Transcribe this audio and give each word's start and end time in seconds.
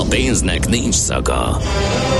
A 0.00 0.04
pénznek 0.08 0.68
nincs 0.68 0.94
szaga. 0.94 1.58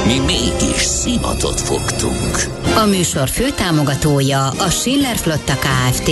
Mi 0.06 0.18
mégis 0.18 0.82
szimatot 0.82 1.60
fogtunk. 1.60 2.44
A 2.76 2.86
műsor 2.86 3.28
főtámogatója 3.28 4.48
a 4.48 4.70
Schiller 4.70 5.16
Flotta 5.16 5.54
KFT. 5.54 6.10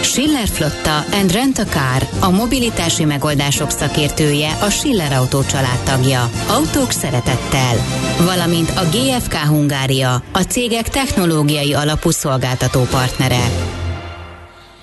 Schiller 0.00 0.48
Flotta 0.48 1.04
and 1.12 1.32
Rent 1.32 1.58
a 1.58 1.64
Car, 1.64 2.08
a 2.20 2.30
mobilitási 2.30 3.04
megoldások 3.04 3.70
szakértője, 3.70 4.56
a 4.60 4.70
Schiller 4.70 5.12
Autó 5.12 5.42
családtagja. 5.42 6.30
Autók 6.48 6.90
szeretettel. 6.90 7.76
Valamint 8.24 8.70
a 8.70 8.82
GFK 8.92 9.34
Hungária, 9.34 10.22
a 10.32 10.40
cégek 10.40 10.88
technológiai 10.88 11.74
alapú 11.74 12.10
szolgáltató 12.10 12.80
partnere. 12.90 13.78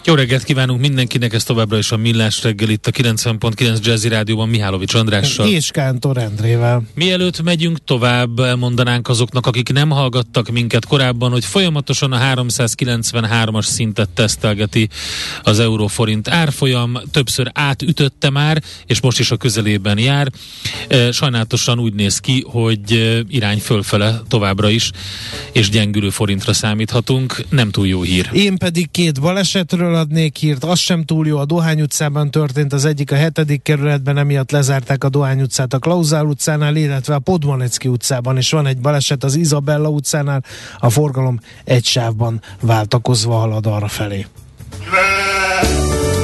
Jó 0.08 0.14
reggelt 0.14 0.44
kívánunk 0.44 0.80
mindenkinek, 0.80 1.34
ez 1.34 1.44
továbbra 1.44 1.78
is 1.78 1.92
a 1.92 1.98
Millás 1.98 2.44
reggel 2.44 2.70
itt 2.70 2.88
a 2.88 2.92
90.9 2.92 3.84
Jazzy 3.84 4.08
Rádióban 4.08 4.50
Mihálovics 4.50 4.94
Andrással. 4.94 5.48
És 5.48 5.72
Kántor 5.72 6.18
Endrével. 6.18 6.84
Mielőtt 6.96 7.44
megyünk 7.44 7.84
tovább, 7.84 8.40
elmondanánk 8.40 9.08
azoknak, 9.08 9.46
akik 9.46 9.72
nem 9.72 9.90
hallgattak 9.90 10.50
minket 10.50 10.86
korábban, 10.86 11.32
hogy 11.32 11.46
folyamatosan 11.46 12.12
a 12.12 12.18
393-as 12.18 13.66
szintet 13.66 14.10
tesztelgeti 14.10 14.90
az 15.44 15.60
euróforint 15.60 16.28
árfolyam, 16.28 17.00
többször 17.12 17.52
átütötte 17.54 18.30
már, 18.30 18.64
és 18.86 19.02
most 19.02 19.20
is 19.20 19.32
a 19.32 19.38
közelében 19.38 20.00
jár. 20.00 20.32
Sajnálatosan 21.12 21.80
úgy 21.80 21.94
néz 21.94 22.20
ki, 22.20 22.46
hogy 22.48 23.24
irány 23.30 23.60
fölfele 23.60 24.22
továbbra 24.28 24.70
is, 24.70 24.92
és 25.52 25.70
gyengülő 25.70 26.10
forintra 26.10 26.54
számíthatunk. 26.54 27.46
Nem 27.50 27.72
túl 27.72 27.88
jó 27.88 28.02
hír. 28.02 28.30
Én 28.34 28.58
pedig 28.58 28.92
két 28.92 29.22
balesetről 29.22 29.96
adnék 29.98 30.36
hírt, 30.36 30.64
az 30.64 30.80
sem 30.80 31.04
túl 31.04 31.28
jó, 31.28 31.38
a 31.38 31.46
Dohány 31.46 31.82
utcában 31.82 32.32
történt 32.32 32.74
az 32.74 32.86
egyik 32.86 33.12
a 33.12 33.16
hetedik 33.16 33.62
kerületben, 33.62 34.18
emiatt 34.18 34.52
lezárták 34.52 35.04
a 35.04 35.10
Dohány 35.10 35.42
utcát 35.42 35.74
a 35.74 35.80
Klauzál 35.80 36.26
utcánál, 36.26 36.76
illetve 36.76 37.16
a 37.16 37.20
Podmanecki 37.20 37.88
utcában 37.88 38.38
is 38.38 38.52
van 38.52 38.66
egy 38.66 38.78
baleset 38.78 39.24
az 39.24 39.36
Izabella 39.36 39.90
utcánál, 39.90 40.44
a 40.78 40.90
forgalom 40.90 41.40
egy 41.64 41.86
sávban 41.86 42.42
váltakozva 42.62 43.38
halad 43.38 43.66
arra 43.66 43.88
felé. 43.88 44.26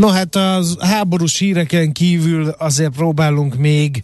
No 0.00 0.08
hát 0.08 0.36
az 0.36 0.76
háborús 0.80 1.38
híreken 1.38 1.92
kívül 1.92 2.48
azért 2.48 2.92
próbálunk 2.92 3.56
még 3.56 4.02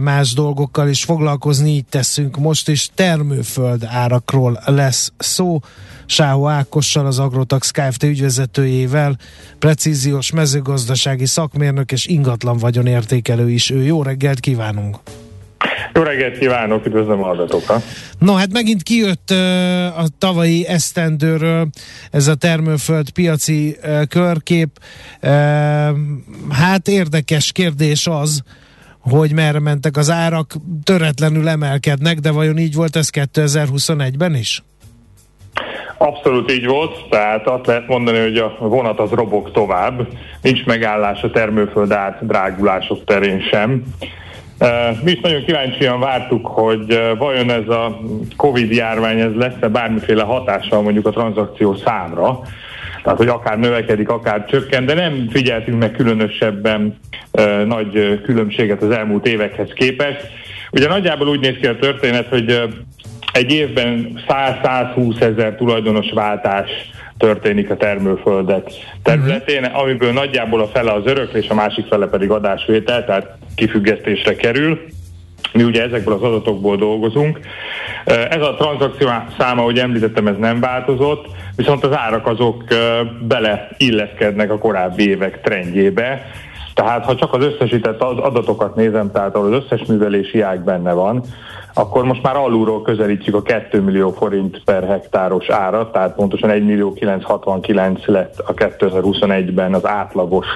más 0.00 0.32
dolgokkal 0.32 0.88
is 0.88 1.04
foglalkozni, 1.04 1.70
így 1.70 1.84
teszünk 1.84 2.36
most 2.36 2.68
is. 2.68 2.90
Termőföld 2.94 3.84
árakról 3.84 4.62
lesz 4.64 5.12
szó. 5.16 5.60
Sáho 6.06 6.48
Ákossal, 6.48 7.06
az 7.06 7.18
Agrotax 7.18 7.70
Kft. 7.70 8.02
ügyvezetőjével, 8.02 9.18
precíziós 9.58 10.30
mezőgazdasági 10.30 11.26
szakmérnök 11.26 11.92
és 11.92 12.06
ingatlan 12.06 12.56
vagyonértékelő 12.56 13.50
is 13.50 13.70
ő. 13.70 13.82
Jó 13.82 14.02
reggelt 14.02 14.40
kívánunk! 14.40 14.98
Jó 15.94 16.02
reggelt 16.02 16.38
kívánok, 16.38 16.86
üdvözlöm 16.86 17.22
a 17.22 17.24
hallgatókat! 17.24 17.82
No, 18.18 18.34
hát 18.34 18.52
megint 18.52 18.82
kijött 18.82 19.30
a 19.96 20.04
tavalyi 20.18 20.66
esztendőről 20.66 21.68
ez 22.10 22.26
a 22.26 22.34
termőföld 22.34 23.10
piaci 23.10 23.76
körkép. 24.08 24.68
Hát 26.50 26.88
érdekes 26.88 27.52
kérdés 27.52 28.06
az, 28.06 28.42
hogy 29.00 29.32
merre 29.32 29.60
mentek 29.60 29.96
az 29.96 30.10
árak, 30.10 30.54
töretlenül 30.82 31.48
emelkednek, 31.48 32.18
de 32.18 32.30
vajon 32.30 32.58
így 32.58 32.74
volt 32.74 32.96
ez 32.96 33.08
2021-ben 33.12 34.34
is? 34.34 34.62
Abszolút 35.98 36.52
így 36.52 36.66
volt, 36.66 37.08
tehát 37.10 37.46
azt 37.46 37.66
lehet 37.66 37.86
mondani, 37.86 38.18
hogy 38.18 38.36
a 38.36 38.56
vonat 38.58 38.98
az 38.98 39.10
robog 39.10 39.50
tovább, 39.50 40.08
nincs 40.42 40.64
megállás 40.64 41.22
a 41.22 41.30
termőföld 41.30 41.92
át 41.92 42.26
drágulások 42.26 43.04
terén 43.04 43.40
sem. 43.40 43.82
Mi 45.02 45.10
is 45.10 45.20
nagyon 45.20 45.44
kíváncsian 45.44 46.00
vártuk, 46.00 46.46
hogy 46.46 47.00
vajon 47.18 47.50
ez 47.50 47.68
a 47.68 48.00
Covid 48.36 48.72
járvány 48.72 49.20
ez 49.20 49.34
lesz-e 49.34 49.68
bármiféle 49.68 50.22
hatással 50.22 50.82
mondjuk 50.82 51.06
a 51.06 51.10
tranzakció 51.10 51.74
számra, 51.74 52.40
tehát 53.02 53.18
hogy 53.18 53.28
akár 53.28 53.58
növekedik, 53.58 54.08
akár 54.08 54.44
csökken, 54.44 54.86
de 54.86 54.94
nem 54.94 55.28
figyeltünk 55.30 55.78
meg 55.78 55.90
különösebben 55.90 56.98
nagy 57.66 58.20
különbséget 58.22 58.82
az 58.82 58.90
elmúlt 58.90 59.26
évekhez 59.26 59.70
képest. 59.74 60.26
Ugye 60.70 60.88
nagyjából 60.88 61.28
úgy 61.28 61.40
néz 61.40 61.56
ki 61.60 61.66
a 61.66 61.78
történet, 61.78 62.28
hogy 62.28 62.62
egy 63.32 63.52
évben 63.52 64.20
100-120 64.28 65.20
ezer 65.20 65.54
tulajdonos 65.54 66.10
váltás 66.14 66.70
történik 67.18 67.70
a 67.70 67.76
termőföldek 67.76 68.70
területén, 69.02 69.64
amiből 69.64 70.12
nagyjából 70.12 70.60
a 70.60 70.66
fele 70.66 70.92
az 70.92 71.06
öröklés, 71.06 71.48
a 71.48 71.54
másik 71.54 71.86
fele 71.86 72.06
pedig 72.06 72.30
adásvétel, 72.30 73.04
tehát 73.04 73.36
kifüggesztésre 73.58 74.34
kerül. 74.34 74.80
Mi 75.52 75.62
ugye 75.62 75.82
ezekből 75.82 76.14
az 76.14 76.22
adatokból 76.22 76.76
dolgozunk. 76.76 77.40
Ez 78.04 78.40
a 78.40 78.54
tranzakció 78.54 79.08
száma, 79.38 79.60
ahogy 79.60 79.78
említettem, 79.78 80.26
ez 80.26 80.36
nem 80.38 80.60
változott, 80.60 81.26
viszont 81.56 81.84
az 81.84 81.96
árak 81.96 82.26
azok 82.26 82.64
beleilleszkednek 83.20 84.50
a 84.50 84.58
korábbi 84.58 85.08
évek 85.08 85.40
trendjébe. 85.40 86.26
Tehát 86.74 87.04
ha 87.04 87.14
csak 87.14 87.34
az 87.34 87.44
összesített 87.44 88.00
adatokat 88.00 88.74
nézem, 88.74 89.10
tehát 89.12 89.34
ahol 89.34 89.54
az 89.54 89.62
összes 89.62 89.86
művelési 89.86 90.40
ág 90.40 90.64
benne 90.64 90.92
van, 90.92 91.22
akkor 91.74 92.04
most 92.04 92.22
már 92.22 92.36
alulról 92.36 92.82
közelítjük 92.82 93.34
a 93.34 93.42
2 93.42 93.80
millió 93.80 94.10
forint 94.10 94.60
per 94.64 94.84
hektáros 94.84 95.48
árat, 95.48 95.92
tehát 95.92 96.14
pontosan 96.14 96.50
1 96.50 96.64
millió 96.64 96.92
969 96.92 98.06
lett 98.06 98.38
a 98.38 98.54
2021-ben 98.54 99.74
az 99.74 99.86
átlagos 99.86 100.46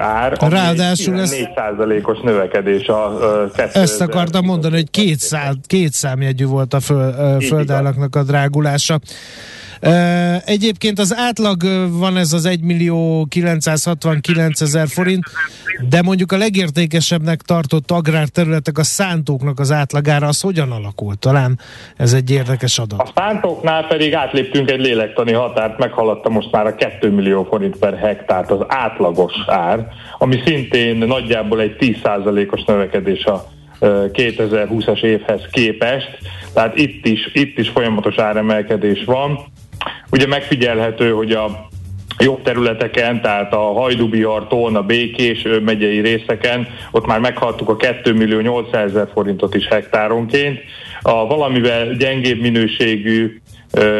ár. 0.00 0.36
Ráadásul 0.40 1.20
ez... 1.20 1.34
4%-os 1.56 2.18
növekedés 2.22 2.86
a 2.86 3.18
uh, 3.56 3.66
Ezt 3.72 4.00
akartam 4.00 4.44
mondani, 4.44 4.74
hogy 4.74 4.90
két, 4.90 5.18
szám, 5.18 5.54
két 5.66 5.92
számjegyű 5.92 6.44
volt 6.44 6.74
a 6.74 6.80
föl, 6.80 7.40
földállaknak 7.40 8.16
a 8.16 8.22
drágulása. 8.22 8.98
Egyébként 10.44 10.98
az 10.98 11.14
átlag 11.16 11.62
van 11.90 12.16
ez 12.16 12.32
az 12.32 12.44
1 12.44 12.60
millió 12.60 13.26
969 13.28 14.60
ezer 14.60 14.88
forint, 14.88 15.24
de 15.88 16.02
mondjuk 16.02 16.32
a 16.32 16.36
legértékesebbnek 16.36 17.40
tartott 17.40 17.90
agrárterületek 17.90 18.78
a 18.78 18.82
szántóknak 18.82 19.60
az 19.60 19.72
átlagára, 19.72 20.26
az 20.26 20.40
hogyan 20.40 20.70
alakult? 20.70 21.18
Talán 21.18 21.58
ez 21.96 22.12
egy 22.12 22.30
érdekes 22.30 22.78
adat. 22.78 23.00
A 23.00 23.12
szántóknál 23.14 23.86
pedig 23.86 24.14
átléptünk 24.14 24.70
egy 24.70 24.80
lélektani 24.80 25.32
határt, 25.32 25.78
meghaladta 25.78 26.28
most 26.28 26.50
már 26.50 26.66
a 26.66 26.74
2 26.74 27.10
millió 27.10 27.44
forint 27.44 27.76
per 27.76 27.98
hektárt 27.98 28.50
az 28.50 28.64
átlagos 28.68 29.34
ár, 29.46 29.88
ami 30.18 30.42
szintén 30.44 30.96
nagyjából 30.96 31.60
egy 31.60 31.76
10%-os 31.78 32.64
növekedés 32.64 33.24
a 33.24 33.44
2020-as 33.80 35.02
évhez 35.02 35.40
képest, 35.50 36.18
tehát 36.52 36.78
itt 36.78 37.06
is, 37.06 37.30
itt 37.32 37.58
is 37.58 37.68
folyamatos 37.68 38.16
áremelkedés 38.16 39.04
van. 39.04 39.52
Ugye 40.14 40.26
megfigyelhető, 40.26 41.10
hogy 41.10 41.32
a 41.32 41.68
jobb 42.18 42.42
területeken, 42.42 43.20
tehát 43.20 43.52
a 43.52 43.58
Hajdubihar, 43.58 44.46
Tolna, 44.46 44.82
Békés 44.82 45.46
megyei 45.64 46.00
részeken, 46.00 46.68
ott 46.90 47.06
már 47.06 47.20
meghaltuk 47.20 47.68
a 47.68 47.76
2 47.76 48.12
millió 48.12 48.40
800 48.40 48.90
ezer 48.90 49.08
forintot 49.12 49.54
is 49.54 49.66
hektáronként. 49.66 50.60
A 51.02 51.26
valamivel 51.26 51.94
gyengébb 51.94 52.40
minőségű 52.40 53.40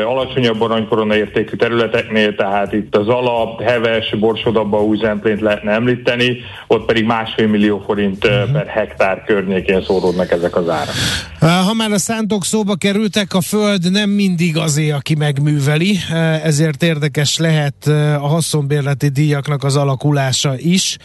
alacsonyabb 0.07 0.61
aranykorona 0.61 1.17
értékű 1.17 1.57
területeknél, 1.57 2.35
tehát 2.35 2.73
itt 2.73 2.97
az 2.97 3.09
alap, 3.09 3.63
heves, 3.63 4.15
borsodabba 4.19 4.83
új 4.83 4.97
zemplént 4.97 5.41
lehetne 5.41 5.73
említeni, 5.73 6.37
ott 6.67 6.85
pedig 6.85 7.05
másfél 7.05 7.49
millió 7.49 7.83
forint 7.87 8.25
uh-huh. 8.25 8.53
per 8.53 8.67
hektár 8.67 9.25
környékén 9.27 9.83
szóródnak 9.83 10.31
ezek 10.31 10.57
az 10.57 10.69
árak. 10.69 10.95
Ha 11.41 11.75
már 11.75 11.91
a 11.91 11.99
szántok 11.99 12.45
szóba 12.45 12.75
kerültek, 12.75 13.35
a 13.35 13.41
föld 13.41 13.91
nem 13.91 14.11
mindig 14.11 14.57
azé, 14.57 14.91
aki 14.91 15.15
megműveli, 15.15 15.97
ezért 16.43 16.83
érdekes 16.83 17.39
lehet 17.39 17.87
a 18.21 18.27
haszonbérleti 18.27 19.09
díjaknak 19.09 19.65
az 19.65 19.77
alakulása 19.77 20.55
is, 20.57 20.97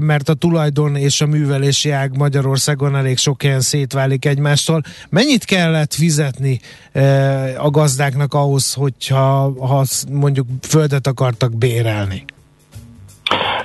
mert 0.00 0.28
a 0.28 0.34
tulajdon 0.34 0.96
és 0.96 1.20
a 1.20 1.26
művelési 1.26 1.90
ág 1.90 2.16
Magyarországon 2.16 2.96
elég 2.96 3.18
sok 3.18 3.42
helyen 3.42 3.60
szétválik 3.60 4.24
egymástól. 4.24 4.82
Mennyit 5.08 5.44
kellett 5.44 5.94
fizetni 5.94 6.60
a 7.58 7.70
gazdáknak 7.96 8.34
ahhoz, 8.34 8.74
hogyha 8.74 9.52
ha 9.66 9.84
mondjuk 10.10 10.46
földet 10.62 11.06
akartak 11.06 11.58
bérelni? 11.58 12.24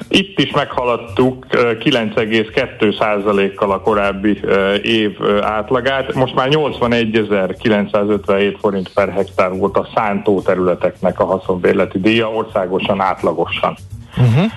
Itt 0.08 0.40
is 0.40 0.52
meghaladtuk 0.52 1.46
9,2%-kal 1.50 3.72
a 3.72 3.82
korábbi 3.82 4.40
év 4.82 5.18
átlagát. 5.42 6.14
Most 6.14 6.36
már 6.36 6.48
81.957 6.52 8.56
forint 8.60 8.90
per 8.94 9.10
hektár 9.10 9.58
volt 9.58 9.78
a 9.78 9.88
szántó 9.96 10.42
területeknek 10.42 11.20
a 11.20 11.26
haszonbérleti 11.26 12.00
díja, 12.00 12.30
országosan 12.30 13.02
átlagosan. 13.02 13.78
Uh-huh. 14.18 14.52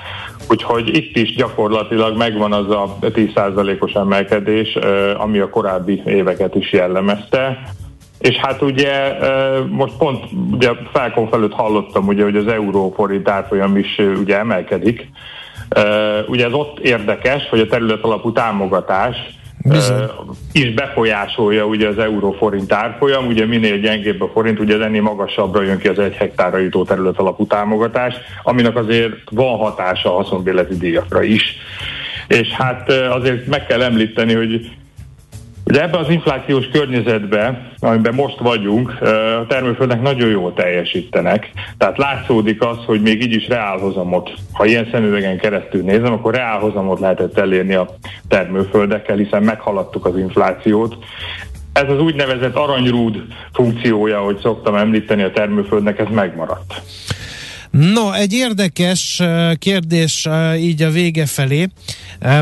Úgyhogy 0.49 0.97
itt 0.97 1.17
is 1.17 1.35
gyakorlatilag 1.35 2.17
megvan 2.17 2.53
az 2.53 2.71
a 2.71 2.97
10%-os 3.01 3.93
emelkedés, 3.93 4.79
ami 5.17 5.39
a 5.39 5.49
korábbi 5.49 6.03
éveket 6.07 6.55
is 6.55 6.73
jellemezte. 6.73 7.73
És 8.29 8.37
hát 8.37 8.63
ugye 8.63 9.17
most 9.69 9.97
pont 9.97 10.25
ugye 10.51 10.71
felkon 10.93 11.29
felőtt 11.29 11.53
hallottam, 11.53 12.07
ugye, 12.07 12.23
hogy 12.23 12.37
az 12.37 12.47
euróforint 12.47 13.29
árfolyam 13.29 13.77
is 13.77 13.99
ugye 14.21 14.39
emelkedik. 14.39 15.09
Ugye 16.27 16.47
ez 16.47 16.53
ott 16.53 16.79
érdekes, 16.79 17.49
hogy 17.49 17.61
a 17.61 17.67
terület 17.67 18.03
alapú 18.03 18.33
támogatás 18.33 19.17
Bizony. 19.59 20.09
is 20.53 20.75
befolyásolja 20.75 21.67
ugye 21.67 21.89
az 21.89 21.99
euróforint 21.99 22.73
árfolyam, 22.73 23.27
ugye 23.27 23.47
minél 23.47 23.79
gyengébb 23.79 24.21
a 24.21 24.31
forint, 24.33 24.61
ugye 24.61 24.81
ennél 24.81 25.03
magasabbra 25.03 25.63
jön 25.63 25.79
ki 25.79 25.89
az 25.89 25.99
egy 25.99 26.15
hektárra 26.15 26.59
jutó 26.59 26.85
terület 26.85 27.19
alapú 27.19 27.47
támogatás, 27.47 28.15
aminek 28.43 28.77
azért 28.77 29.15
van 29.31 29.59
hatása 29.59 30.13
a 30.13 30.17
haszonbéleti 30.17 30.77
díjakra 30.77 31.23
is. 31.23 31.57
És 32.29 32.49
hát 32.49 32.91
azért 32.91 33.47
meg 33.47 33.67
kell 33.67 33.83
említeni, 33.83 34.35
hogy 34.35 34.71
Ugye 35.67 35.83
ebben 35.83 36.01
az 36.01 36.11
inflációs 36.11 36.69
környezetben, 36.69 37.73
amiben 37.79 38.15
most 38.15 38.39
vagyunk, 38.39 39.01
a 39.41 39.47
termőföldek 39.49 40.03
nagyon 40.03 40.29
jól 40.31 40.55
teljesítenek. 40.55 41.51
Tehát 41.79 41.99
látszódik 41.99 42.63
az, 42.63 42.77
hogy 42.87 43.03
még 43.03 43.23
így 43.23 43.33
is 43.33 43.49
reálhozamot, 43.49 44.31
ha 44.53 44.65
ilyen 44.65 44.89
szemüvegen 44.93 45.39
keresztül 45.39 45.83
nézem, 45.83 46.13
akkor 46.13 46.35
reálhozamot 46.35 47.01
lehetett 47.01 47.39
elérni 47.39 47.75
a 47.75 47.97
termőföldekkel, 48.29 49.17
hiszen 49.17 49.43
meghaladtuk 49.43 50.07
az 50.07 50.19
inflációt. 50.19 50.97
Ez 51.73 51.91
az 51.91 52.01
úgynevezett 52.01 52.55
aranyrúd 52.55 53.23
funkciója, 53.53 54.21
hogy 54.21 54.39
szoktam 54.39 54.75
említeni 54.75 55.23
a 55.23 55.31
termőföldnek, 55.31 55.99
ez 55.99 56.07
megmaradt. 56.11 56.83
No, 57.79 58.13
egy 58.13 58.33
érdekes 58.33 59.23
kérdés 59.59 60.29
így 60.59 60.83
a 60.83 60.91
vége 60.91 61.27
felé, 61.27 61.69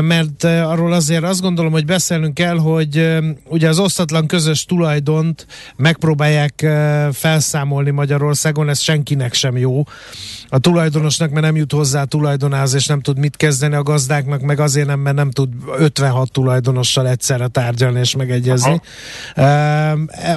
mert 0.01 0.43
arról 0.43 0.93
azért 0.93 1.23
azt 1.23 1.41
gondolom, 1.41 1.71
hogy 1.71 1.85
beszélnünk 1.85 2.33
kell, 2.33 2.57
hogy 2.57 3.17
ugye 3.47 3.67
az 3.67 3.79
osztatlan 3.79 4.27
közös 4.27 4.65
tulajdont 4.65 5.47
megpróbálják 5.75 6.67
felszámolni 7.11 7.91
Magyarországon, 7.91 8.69
ez 8.69 8.79
senkinek 8.79 9.33
sem 9.33 9.57
jó. 9.57 9.83
A 10.47 10.59
tulajdonosnak, 10.59 11.29
mert 11.29 11.45
nem 11.45 11.55
jut 11.55 11.71
hozzá 11.71 12.01
a 12.01 12.05
tulajdonához, 12.05 12.73
és 12.73 12.85
nem 12.85 13.01
tud 13.01 13.17
mit 13.17 13.37
kezdeni 13.37 13.75
a 13.75 13.83
gazdáknak, 13.83 14.41
meg 14.41 14.59
azért 14.59 14.87
nem, 14.87 14.99
mert 14.99 15.15
nem 15.15 15.31
tud 15.31 15.49
56 15.77 16.31
tulajdonossal 16.31 17.07
egyszerre 17.07 17.47
tárgyalni 17.47 17.99
és 17.99 18.15
megegyezni. 18.15 18.81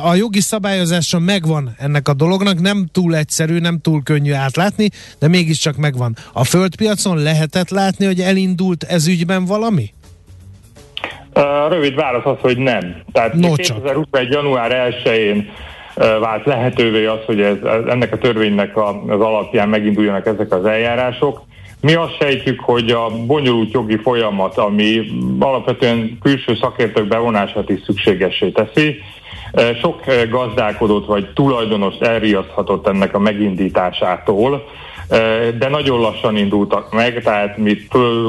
A 0.02 0.14
jogi 0.14 0.40
szabályozása 0.40 1.18
megvan 1.18 1.74
ennek 1.78 2.08
a 2.08 2.14
dolognak, 2.14 2.60
nem 2.60 2.88
túl 2.92 3.16
egyszerű, 3.16 3.58
nem 3.58 3.78
túl 3.78 4.02
könnyű 4.02 4.32
átlátni, 4.32 4.85
de 5.18 5.28
mégiscsak 5.28 5.76
megvan. 5.76 6.16
A 6.32 6.44
földpiacon 6.44 7.22
lehetett 7.22 7.70
látni, 7.70 8.06
hogy 8.06 8.20
elindult 8.20 8.82
ez 8.82 9.06
ügyben 9.06 9.44
valami? 9.44 9.94
A 11.32 11.68
rövid 11.68 11.94
válasz 11.94 12.24
az, 12.24 12.36
hogy 12.40 12.58
nem. 12.58 13.02
Tehát 13.12 13.32
no 13.34 13.52
2021. 13.52 14.32
január 14.32 14.92
1-én 15.04 15.50
vált 15.94 16.46
lehetővé 16.46 17.04
az, 17.04 17.18
hogy 17.26 17.40
ez, 17.40 17.56
ennek 17.88 18.12
a 18.12 18.18
törvénynek 18.18 18.76
az 19.06 19.20
alapján 19.20 19.68
meginduljanak 19.68 20.26
ezek 20.26 20.52
az 20.52 20.64
eljárások. 20.64 21.42
Mi 21.80 21.94
azt 21.94 22.16
sejtjük, 22.18 22.60
hogy 22.60 22.90
a 22.90 23.10
bonyolult 23.26 23.72
jogi 23.72 23.96
folyamat, 23.96 24.58
ami 24.58 25.00
alapvetően 25.38 26.18
külső 26.22 26.56
szakértők 26.60 27.08
bevonását 27.08 27.70
is 27.70 27.80
szükségessé 27.84 28.48
teszi, 28.50 28.96
sok 29.80 30.04
gazdálkodót 30.30 31.06
vagy 31.06 31.32
tulajdonost 31.34 32.02
elriaszthatott 32.02 32.86
ennek 32.86 33.14
a 33.14 33.18
megindításától, 33.18 34.64
de 35.58 35.68
nagyon 35.68 36.00
lassan 36.00 36.36
indultak 36.36 36.92
meg, 36.92 37.22
tehát 37.22 37.56
mi 37.56 37.76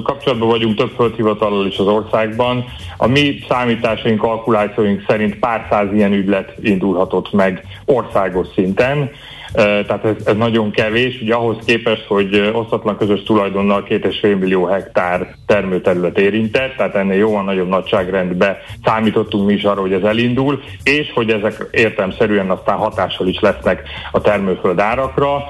kapcsolatban 0.04 0.48
vagyunk 0.48 0.78
több 0.78 0.92
földhivatallal 0.96 1.66
is 1.66 1.78
az 1.78 1.88
országban. 1.88 2.66
A 2.98 3.08
mi 3.08 3.40
számításaink, 3.50 4.20
kalkulációink 4.20 5.04
szerint 5.08 5.40
pár 5.40 5.68
száz 5.70 5.94
ilyen 5.94 6.14
ügylet 6.14 6.54
indulhatott 6.62 7.32
meg 7.32 7.64
országos 7.86 8.48
szinten 8.56 9.10
tehát 9.54 10.06
ez, 10.06 10.16
ez 10.26 10.36
nagyon 10.36 10.72
kevés, 10.72 11.22
ugye 11.22 11.34
ahhoz 11.34 11.58
képest, 11.66 12.06
hogy 12.06 12.52
osztatlan 12.54 12.98
közös 12.98 13.24
tulajdonnal 13.24 13.86
2,5 13.90 14.40
millió 14.40 14.66
hektár 14.66 15.36
termőterület 15.46 16.18
érintett, 16.18 16.76
tehát 16.76 16.96
ennél 16.96 17.18
jóval 17.18 17.44
nagyobb 17.44 17.68
nagyságrendbe 17.68 18.58
számítottunk 18.84 19.48
mi 19.48 19.54
is 19.54 19.64
arra, 19.64 19.82
hogy 19.82 19.94
ez 19.94 20.04
elindul, 20.04 20.62
és 20.84 21.12
hogy 21.14 21.30
ezek 21.30 21.68
értelmszerűen 21.72 22.50
aztán 22.50 22.78
hatással 22.78 23.28
is 23.28 23.40
lesznek 23.40 23.82
a 24.12 24.22
termőföld 24.22 24.80
árakra 24.80 25.44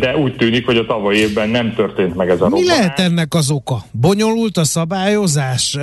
de 0.00 0.16
úgy 0.16 0.36
tűnik, 0.36 0.66
hogy 0.66 0.76
a 0.76 0.86
tavaly 0.86 1.16
évben 1.16 1.48
nem 1.48 1.74
történt 1.74 2.16
meg 2.16 2.28
ez 2.28 2.40
a 2.40 2.42
robbanás. 2.42 2.66
Mi 2.66 2.66
lehet 2.66 2.98
ennek 2.98 3.34
az 3.34 3.50
oka? 3.50 3.84
Bonyolult 3.90 4.56
a 4.56 4.64
szabályozás? 4.64 5.76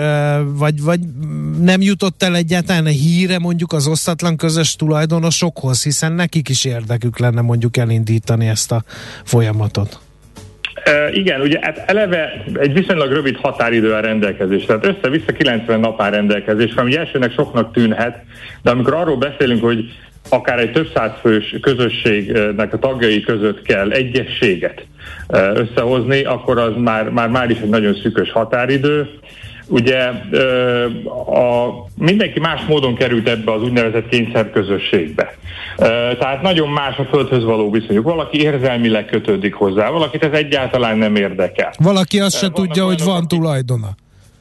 Vagy, 0.45 0.81
vagy 0.81 1.00
nem 1.62 1.81
jutott 1.81 2.24
el 2.24 2.35
egyáltalán 2.35 2.85
a 2.85 2.89
híre 2.89 3.39
mondjuk 3.39 3.74
az 3.74 3.88
osztatlan 3.88 4.35
közös 4.35 4.75
tulajdonosokhoz, 4.75 5.83
hiszen 5.83 6.12
nekik 6.12 6.50
is 6.50 6.65
érdekük 6.65 7.19
lenne 7.19 7.41
mondjuk 7.41 7.77
elindítani 7.77 8.47
ezt 8.47 8.71
a 8.71 8.83
folyamatot? 9.24 10.00
Igen, 11.13 11.41
ugye 11.41 11.59
hát 11.62 11.77
eleve 11.77 12.44
egy 12.53 12.74
viszonylag 12.74 13.12
rövid 13.12 13.38
határidő 13.38 13.94
a 13.94 14.00
rendelkezés, 14.00 14.65
tehát 14.65 14.85
össze-vissza 14.85 15.31
90 15.31 15.79
nap 15.79 16.01
áll 16.01 16.09
rendelkezés, 16.09 16.74
ami 16.74 16.97
elsőnek 16.97 17.33
soknak 17.33 17.74
tűnhet, 17.74 18.24
de 18.62 18.69
amikor 18.69 18.94
arról 18.94 19.18
beszélünk, 19.18 19.63
hogy 19.63 19.85
akár 20.29 20.59
egy 20.59 20.71
több 20.71 20.89
száz 20.94 21.12
fős 21.21 21.56
közösségnek 21.62 22.74
a 22.74 22.79
tagjai 22.79 23.21
között 23.21 23.62
kell 23.62 23.91
egyességet 23.91 24.85
összehozni, 25.53 26.24
akkor 26.24 26.59
az 26.59 26.74
már, 26.77 27.09
már, 27.09 27.29
már 27.29 27.50
is 27.50 27.59
egy 27.59 27.69
nagyon 27.69 27.95
szűkös 28.01 28.31
határidő. 28.31 29.09
Ugye 29.69 30.00
a, 31.25 31.69
mindenki 31.95 32.39
más 32.39 32.62
módon 32.68 32.95
került 32.95 33.29
ebbe 33.29 33.51
az 33.51 33.62
úgynevezett 33.62 34.10
kényszerközösségbe. 34.10 35.36
Tehát 36.19 36.41
nagyon 36.41 36.69
más 36.69 36.98
a 36.98 37.03
földhöz 37.03 37.43
való 37.43 37.72
viszonyuk. 37.72 38.03
Valaki 38.03 38.41
érzelmileg 38.41 39.05
kötődik 39.05 39.53
hozzá, 39.53 39.89
valakit 39.89 40.24
ez 40.24 40.31
egyáltalán 40.31 40.98
nem 40.98 41.15
érdekel. 41.15 41.74
Valaki 41.77 42.19
azt 42.19 42.38
se 42.38 42.50
tudja, 42.50 42.86
hogy 42.86 43.03
van 43.03 43.27
tulajdona. 43.27 43.96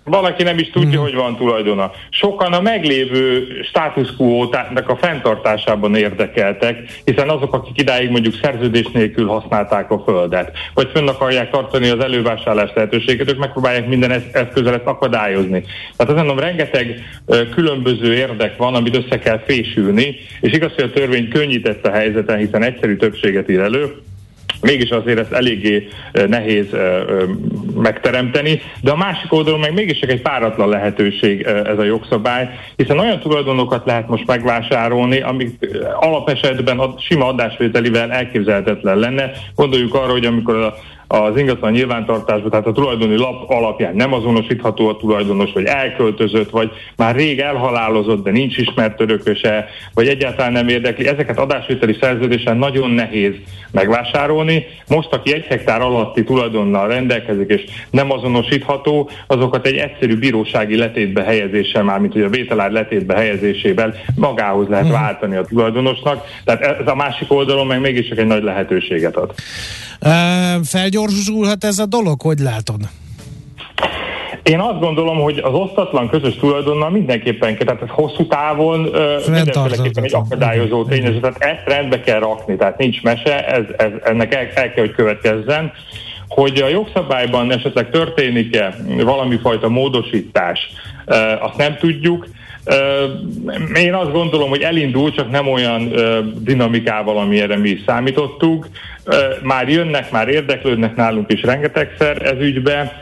Valaki 0.08 0.42
nem 0.42 0.58
is 0.58 0.70
tudja, 0.70 1.00
mm. 1.00 1.02
hogy 1.02 1.14
van 1.14 1.36
tulajdona. 1.36 1.90
Sokan 2.10 2.52
a 2.52 2.60
meglévő 2.60 3.46
status 3.62 4.16
quo-nak 4.16 4.88
a 4.88 4.96
fenntartásában 4.96 5.96
érdekeltek, 5.96 7.00
hiszen 7.04 7.28
azok, 7.28 7.54
akik 7.54 7.80
idáig 7.80 8.10
mondjuk 8.10 8.34
szerződés 8.42 8.86
nélkül 8.92 9.26
használták 9.26 9.90
a 9.90 10.02
földet, 10.06 10.52
vagy 10.74 10.90
fönn 10.94 11.08
akarják 11.08 11.50
tartani 11.50 11.88
az 11.88 12.00
elővásárlás 12.00 12.70
lehetőséget, 12.74 13.30
ők 13.30 13.38
megpróbálják 13.38 13.88
minden 13.88 14.22
eszközzel 14.32 14.74
ezt 14.74 14.86
akadályozni. 14.86 15.64
Tehát 15.96 16.12
azt 16.12 16.24
mondom, 16.24 16.38
rengeteg 16.38 17.02
különböző 17.54 18.14
érdek 18.14 18.56
van, 18.56 18.74
amit 18.74 18.96
össze 18.96 19.18
kell 19.18 19.42
fésülni, 19.46 20.16
és 20.40 20.52
igaz, 20.52 20.74
hogy 20.74 20.84
a 20.84 20.90
törvény 20.90 21.28
könnyített 21.28 21.86
a 21.86 21.90
helyzeten, 21.90 22.38
hiszen 22.38 22.62
egyszerű 22.62 22.96
többséget 22.96 23.50
ír 23.50 23.60
elő, 23.60 23.94
mégis 24.62 24.90
azért 24.90 25.18
ezt 25.18 25.32
eléggé 25.32 25.88
nehéz 26.28 26.66
megteremteni, 27.74 28.60
de 28.80 28.90
a 28.90 28.96
másik 28.96 29.32
oldalon 29.32 29.60
meg 29.60 29.72
mégis 29.72 29.98
csak 29.98 30.10
egy 30.10 30.22
páratlan 30.22 30.68
lehetőség 30.68 31.42
ez 31.42 31.78
a 31.78 31.84
jogszabály, 31.84 32.48
hiszen 32.76 32.98
olyan 32.98 33.20
tulajdonokat 33.20 33.86
lehet 33.86 34.08
most 34.08 34.26
megvásárolni, 34.26 35.20
amik 35.20 35.68
alapesetben 36.00 36.78
a 36.78 36.94
sima 36.98 37.26
adásvételivel 37.26 38.12
elképzelhetetlen 38.12 38.98
lenne. 38.98 39.30
Gondoljuk 39.54 39.94
arra, 39.94 40.12
hogy 40.12 40.24
amikor 40.24 40.54
a 40.54 40.74
az 41.08 41.38
ingatlan 41.38 41.72
nyilvántartásba, 41.72 42.48
tehát 42.48 42.66
a 42.66 42.72
tulajdoni 42.72 43.16
lap 43.16 43.50
alapján 43.50 43.94
nem 43.94 44.12
azonosítható 44.12 44.88
a 44.88 44.96
tulajdonos, 44.96 45.52
vagy 45.52 45.64
elköltözött, 45.64 46.50
vagy 46.50 46.70
már 46.96 47.14
rég 47.14 47.38
elhalálozott, 47.38 48.24
de 48.24 48.30
nincs 48.30 48.56
ismert 48.56 49.00
örököse, 49.00 49.68
vagy 49.94 50.08
egyáltalán 50.08 50.52
nem 50.52 50.68
érdekli. 50.68 51.06
Ezeket 51.06 51.38
adásvételi 51.38 51.96
szerződésen 52.00 52.56
nagyon 52.56 52.90
nehéz 52.90 53.34
megvásárolni. 53.70 54.66
Most, 54.88 55.12
aki 55.12 55.34
egy 55.34 55.44
hektár 55.44 55.80
alatti 55.80 56.24
tulajdonnal 56.24 56.88
rendelkezik, 56.88 57.48
és 57.48 57.64
nem 57.90 58.10
azonosítható, 58.12 59.10
azokat 59.26 59.66
egy 59.66 59.76
egyszerű 59.76 60.18
bírósági 60.18 60.76
letétbe 60.76 61.22
helyezéssel, 61.22 61.82
már 61.82 61.98
mint 61.98 62.12
hogy 62.12 62.22
a 62.22 62.28
vételár 62.28 62.70
letétbe 62.70 63.14
helyezésével 63.14 63.94
magához 64.14 64.68
lehet 64.68 64.84
mhm. 64.84 64.94
váltani 64.94 65.36
a 65.36 65.44
tulajdonosnak. 65.44 66.24
Tehát 66.44 66.62
ez 66.80 66.86
a 66.86 66.94
másik 66.94 67.32
oldalon 67.32 67.66
meg 67.66 67.80
mégiscsak 67.80 68.18
egy 68.18 68.26
nagy 68.26 68.42
lehetőséget 68.42 69.16
ad. 69.16 69.34
Felgyorsulhat 70.64 71.64
ez 71.64 71.78
a 71.78 71.86
dolog, 71.86 72.20
hogy 72.20 72.38
látod? 72.38 72.80
Én 74.42 74.60
azt 74.60 74.80
gondolom, 74.80 75.18
hogy 75.18 75.38
az 75.38 75.52
osztatlan 75.52 76.08
közös 76.08 76.36
tulajdonnal 76.36 76.90
mindenképpen, 76.90 77.56
tehát 77.56 77.82
ez 77.82 77.88
hosszú 77.88 78.26
távon 78.26 78.80
mindenféleképpen 79.26 80.04
egy 80.04 80.14
akadályozó 80.14 80.84
tényező, 80.84 81.20
tehát 81.20 81.42
ezt 81.42 81.66
rendbe 81.66 82.00
kell 82.00 82.18
rakni, 82.18 82.56
tehát 82.56 82.78
nincs 82.78 83.02
mese, 83.02 83.46
ez, 83.46 83.64
ez, 83.76 83.90
ennek 84.04 84.34
el, 84.34 84.46
el 84.54 84.72
kell, 84.72 84.84
hogy 84.84 84.94
következzen. 84.94 85.72
Hogy 86.28 86.60
a 86.60 86.68
jogszabályban 86.68 87.52
esetleg 87.52 87.90
történik-e 87.90 88.76
valami 89.04 89.38
fajta 89.42 89.68
módosítás, 89.68 90.70
azt 91.40 91.56
nem 91.56 91.76
tudjuk, 91.76 92.26
én 93.74 93.94
azt 93.94 94.12
gondolom, 94.12 94.48
hogy 94.48 94.62
elindul, 94.62 95.12
csak 95.12 95.30
nem 95.30 95.48
olyan 95.48 95.92
dinamikával, 96.38 97.18
amire 97.18 97.56
mi 97.56 97.78
számítottuk. 97.86 98.68
Már 99.42 99.68
jönnek, 99.68 100.10
már 100.10 100.28
érdeklődnek 100.28 100.96
nálunk 100.96 101.32
is 101.32 101.42
rengetegszer 101.42 102.22
ez 102.22 102.40
ügybe, 102.40 102.92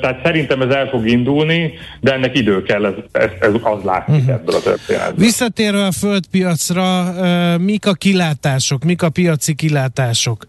tehát 0.00 0.20
szerintem 0.24 0.62
ez 0.62 0.74
el 0.74 0.88
fog 0.88 1.08
indulni, 1.08 1.72
de 2.00 2.12
ennek 2.12 2.38
idő 2.38 2.62
kell, 2.62 2.84
ez, 2.84 2.92
ez, 3.12 3.30
ez 3.40 3.52
az 3.62 3.82
látszik 3.84 4.14
uh-huh. 4.14 4.34
ebből 4.34 4.54
a 4.54 4.60
történetből. 4.60 5.24
Visszatérve 5.24 5.84
a 5.84 5.92
földpiacra, 5.92 7.12
mik 7.58 7.86
a 7.86 7.92
kilátások, 7.92 8.84
mik 8.84 9.02
a 9.02 9.10
piaci 9.10 9.54
kilátások 9.54 10.46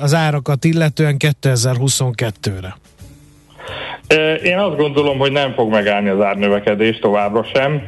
az 0.00 0.14
árakat 0.14 0.64
illetően 0.64 1.16
2022-re? 1.18 2.76
Én 4.44 4.58
azt 4.58 4.76
gondolom, 4.76 5.18
hogy 5.18 5.32
nem 5.32 5.52
fog 5.54 5.70
megállni 5.70 6.08
az 6.08 6.20
árnövekedés 6.20 6.98
továbbra 6.98 7.44
sem. 7.54 7.82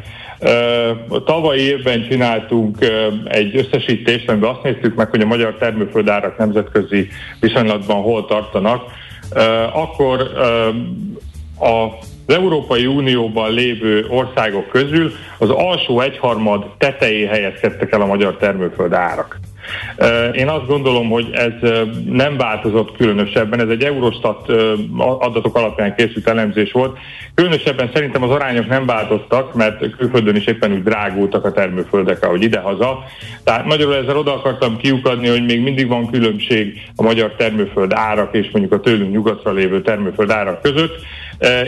Tavalyi 1.25 1.61
évben 1.61 2.07
csináltunk 2.09 2.77
egy 3.25 3.57
összesítést, 3.57 4.29
amiben 4.29 4.51
azt 4.51 4.63
néztük 4.63 4.95
meg, 4.95 5.11
hogy 5.11 5.21
a 5.21 5.27
magyar 5.27 5.57
termőföldárak 5.59 6.39
nemzetközi 6.39 7.09
viszonylatban 7.41 8.03
hol 8.03 8.27
tartanak. 8.27 8.83
Akkor 9.73 10.21
a 11.61 11.89
az 12.31 12.37
Európai 12.37 12.87
Unióban 12.87 13.53
lévő 13.53 14.07
országok 14.09 14.69
közül 14.69 15.13
az 15.39 15.51
alsó 15.51 16.01
egyharmad 16.01 16.67
tetején 16.79 17.29
helyezkedtek 17.29 17.93
el 17.93 18.01
a 18.01 18.07
magyar 18.07 18.37
termőföld 18.37 18.93
árak. 18.93 19.39
Én 20.33 20.49
azt 20.49 20.67
gondolom, 20.67 21.09
hogy 21.09 21.29
ez 21.33 21.71
nem 22.05 22.37
változott 22.37 22.97
különösebben, 22.97 23.61
ez 23.61 23.69
egy 23.69 23.83
Eurostat 23.83 24.53
adatok 25.19 25.57
alapján 25.57 25.95
készült 25.95 26.29
elemzés 26.29 26.73
volt. 26.73 26.99
Különösebben 27.35 27.91
szerintem 27.93 28.23
az 28.23 28.31
arányok 28.31 28.69
nem 28.69 28.87
változtak, 28.87 29.55
mert 29.55 29.97
külföldön 29.97 30.37
is 30.37 30.45
éppen 30.45 30.73
úgy 30.73 30.83
drágultak 30.83 31.45
a 31.45 31.53
termőföldek, 31.53 32.25
ahogy 32.25 32.43
idehaza. 32.43 33.05
Tehát 33.45 33.67
magyarul 33.67 33.95
ezzel 33.95 34.17
oda 34.17 34.35
akartam 34.35 34.77
kiukadni, 34.77 35.29
hogy 35.29 35.45
még 35.45 35.61
mindig 35.61 35.89
van 35.89 36.11
különbség 36.11 36.81
a 36.97 37.03
magyar 37.03 37.35
termőföld 37.37 37.93
árak 37.93 38.35
és 38.35 38.49
mondjuk 38.53 38.73
a 38.73 38.81
tőlünk 38.81 39.13
nyugatra 39.13 39.53
lévő 39.53 39.83
termőföld 39.83 40.31
árak 40.31 40.63
között 40.63 40.95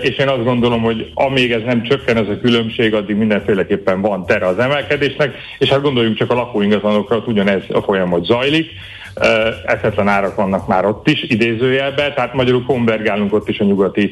és 0.03 0.17
én 0.17 0.29
azt 0.29 0.45
gondolom, 0.45 0.83
hogy 0.83 1.11
amíg 1.15 1.53
ez 1.53 1.63
nem 1.65 1.83
csökken 1.83 2.17
ez 2.17 2.29
a 2.29 2.41
különbség, 2.41 2.95
addig 2.95 3.17
mindenféleképpen 3.17 4.01
van 4.01 4.27
tere 4.27 4.47
az 4.47 4.59
emelkedésnek, 4.59 5.35
és 5.59 5.69
hát 5.69 5.83
gondoljunk 5.83 6.17
csak 6.17 6.31
a 6.31 6.35
lakóingatlanokra, 6.35 7.19
hogy 7.19 7.33
ugyanez 7.33 7.63
a 7.73 7.83
folyamat 7.83 8.25
zajlik, 8.25 8.71
eszetlen 9.67 10.09
árak 10.09 10.35
vannak 10.35 10.67
már 10.67 10.85
ott 10.85 11.09
is, 11.09 11.23
idézőjelben, 11.23 12.15
tehát 12.15 12.35
magyarul 12.35 12.65
konvergálunk 12.65 13.33
ott 13.33 13.49
is 13.49 13.59
a 13.59 13.65
nyugati 13.65 14.11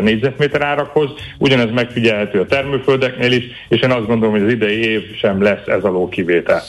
négyzetméter 0.00 0.62
árakhoz. 0.62 1.10
Ugyanez 1.38 1.70
megfigyelhető 1.70 2.40
a 2.40 2.46
termőföldeknél 2.46 3.32
is, 3.32 3.44
és 3.68 3.80
én 3.80 3.90
azt 3.90 4.06
gondolom, 4.06 4.34
hogy 4.34 4.42
az 4.42 4.52
idei 4.52 4.80
év 4.80 5.02
sem 5.16 5.42
lesz 5.42 5.66
ez 5.66 5.82
alól 5.82 6.08
kivétel. 6.08 6.62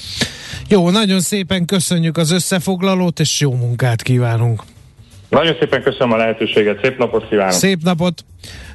Jó, 0.70 0.90
nagyon 0.90 1.20
szépen 1.20 1.66
köszönjük 1.66 2.18
az 2.18 2.32
összefoglalót, 2.32 3.20
és 3.20 3.40
jó 3.40 3.54
munkát 3.54 4.02
kívánunk! 4.02 4.62
Nagyon 5.32 5.56
szépen 5.60 5.84
köszönöm 5.84 6.12
a 6.12 6.18
lehetőséget, 6.18 6.80
szép 6.82 6.98
napot 6.98 7.28
kívánok! 7.28 7.52
Szép 7.52 7.84
napot! 7.84 8.26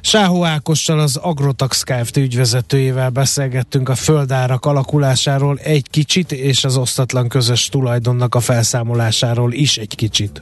Sáhó 0.01 0.45
Ákossal 0.45 0.99
az 0.99 1.15
Agrotax 1.15 1.83
Kft. 1.83 2.17
ügyvezetőjével 2.17 3.09
beszélgettünk 3.09 3.89
a 3.89 3.95
földárak 3.95 4.65
alakulásáról 4.65 5.57
egy 5.63 5.89
kicsit, 5.89 6.31
és 6.31 6.63
az 6.63 6.77
osztatlan 6.77 7.27
közös 7.27 7.69
tulajdonnak 7.69 8.35
a 8.35 8.39
felszámolásáról 8.39 9.53
is 9.53 9.77
egy 9.77 9.95
kicsit. 9.95 10.41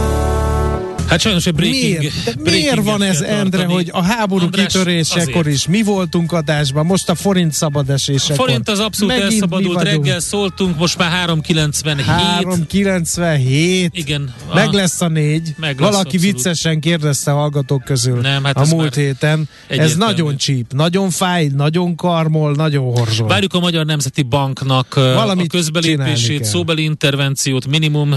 Hát 1.11 1.19
sajnos 1.19 1.45
egy 1.45 1.53
breaking, 1.53 1.97
miért, 1.97 2.23
breaking 2.23 2.51
miért 2.51 2.83
van 2.83 3.01
ez, 3.01 3.21
Endre, 3.21 3.65
hogy 3.65 3.89
a 3.93 4.01
háború 4.03 4.43
András, 4.43 4.65
kitörésekor 4.65 5.47
is 5.47 5.67
mi 5.67 5.83
voltunk 5.83 6.31
adásban, 6.31 6.85
most 6.85 7.09
a 7.09 7.15
forint 7.15 7.53
szabad 7.53 7.89
esésekor. 7.89 8.39
A 8.39 8.43
forint 8.43 8.69
az 8.69 8.79
abszolút 8.79 9.13
Megint 9.13 9.31
elszabadult, 9.31 9.81
reggel 9.81 10.19
szóltunk, 10.19 10.77
most 10.77 10.97
már 10.97 11.09
397. 11.09 12.05
397. 12.05 13.97
Igen. 13.97 14.33
A, 14.49 14.53
Meg 14.53 14.71
lesz 14.71 15.01
a 15.01 15.07
négy. 15.07 15.53
Meg 15.57 15.79
lesz 15.79 15.91
Valaki 15.91 16.15
abszolút. 16.15 16.35
viccesen 16.35 16.79
kérdezte 16.79 17.31
a 17.31 17.35
hallgatók 17.35 17.83
közül 17.83 18.19
Nem, 18.21 18.43
hát 18.43 18.57
a 18.57 18.65
múlt 18.65 18.95
héten. 18.95 19.49
Ez 19.67 19.95
nagyon 19.95 20.37
csíp, 20.37 20.73
nagyon 20.73 21.09
fáj, 21.09 21.47
nagyon 21.55 21.95
karmol, 21.95 22.51
nagyon 22.51 22.83
horzsol. 22.83 23.27
Várjuk 23.27 23.53
a 23.53 23.59
Magyar 23.59 23.85
Nemzeti 23.85 24.21
Banknak 24.21 24.93
valamit 24.93 25.53
a 25.53 25.57
közbelépését, 25.57 26.43
szóbeli 26.43 26.83
intervenciót, 26.83 27.67
minimum, 27.67 28.15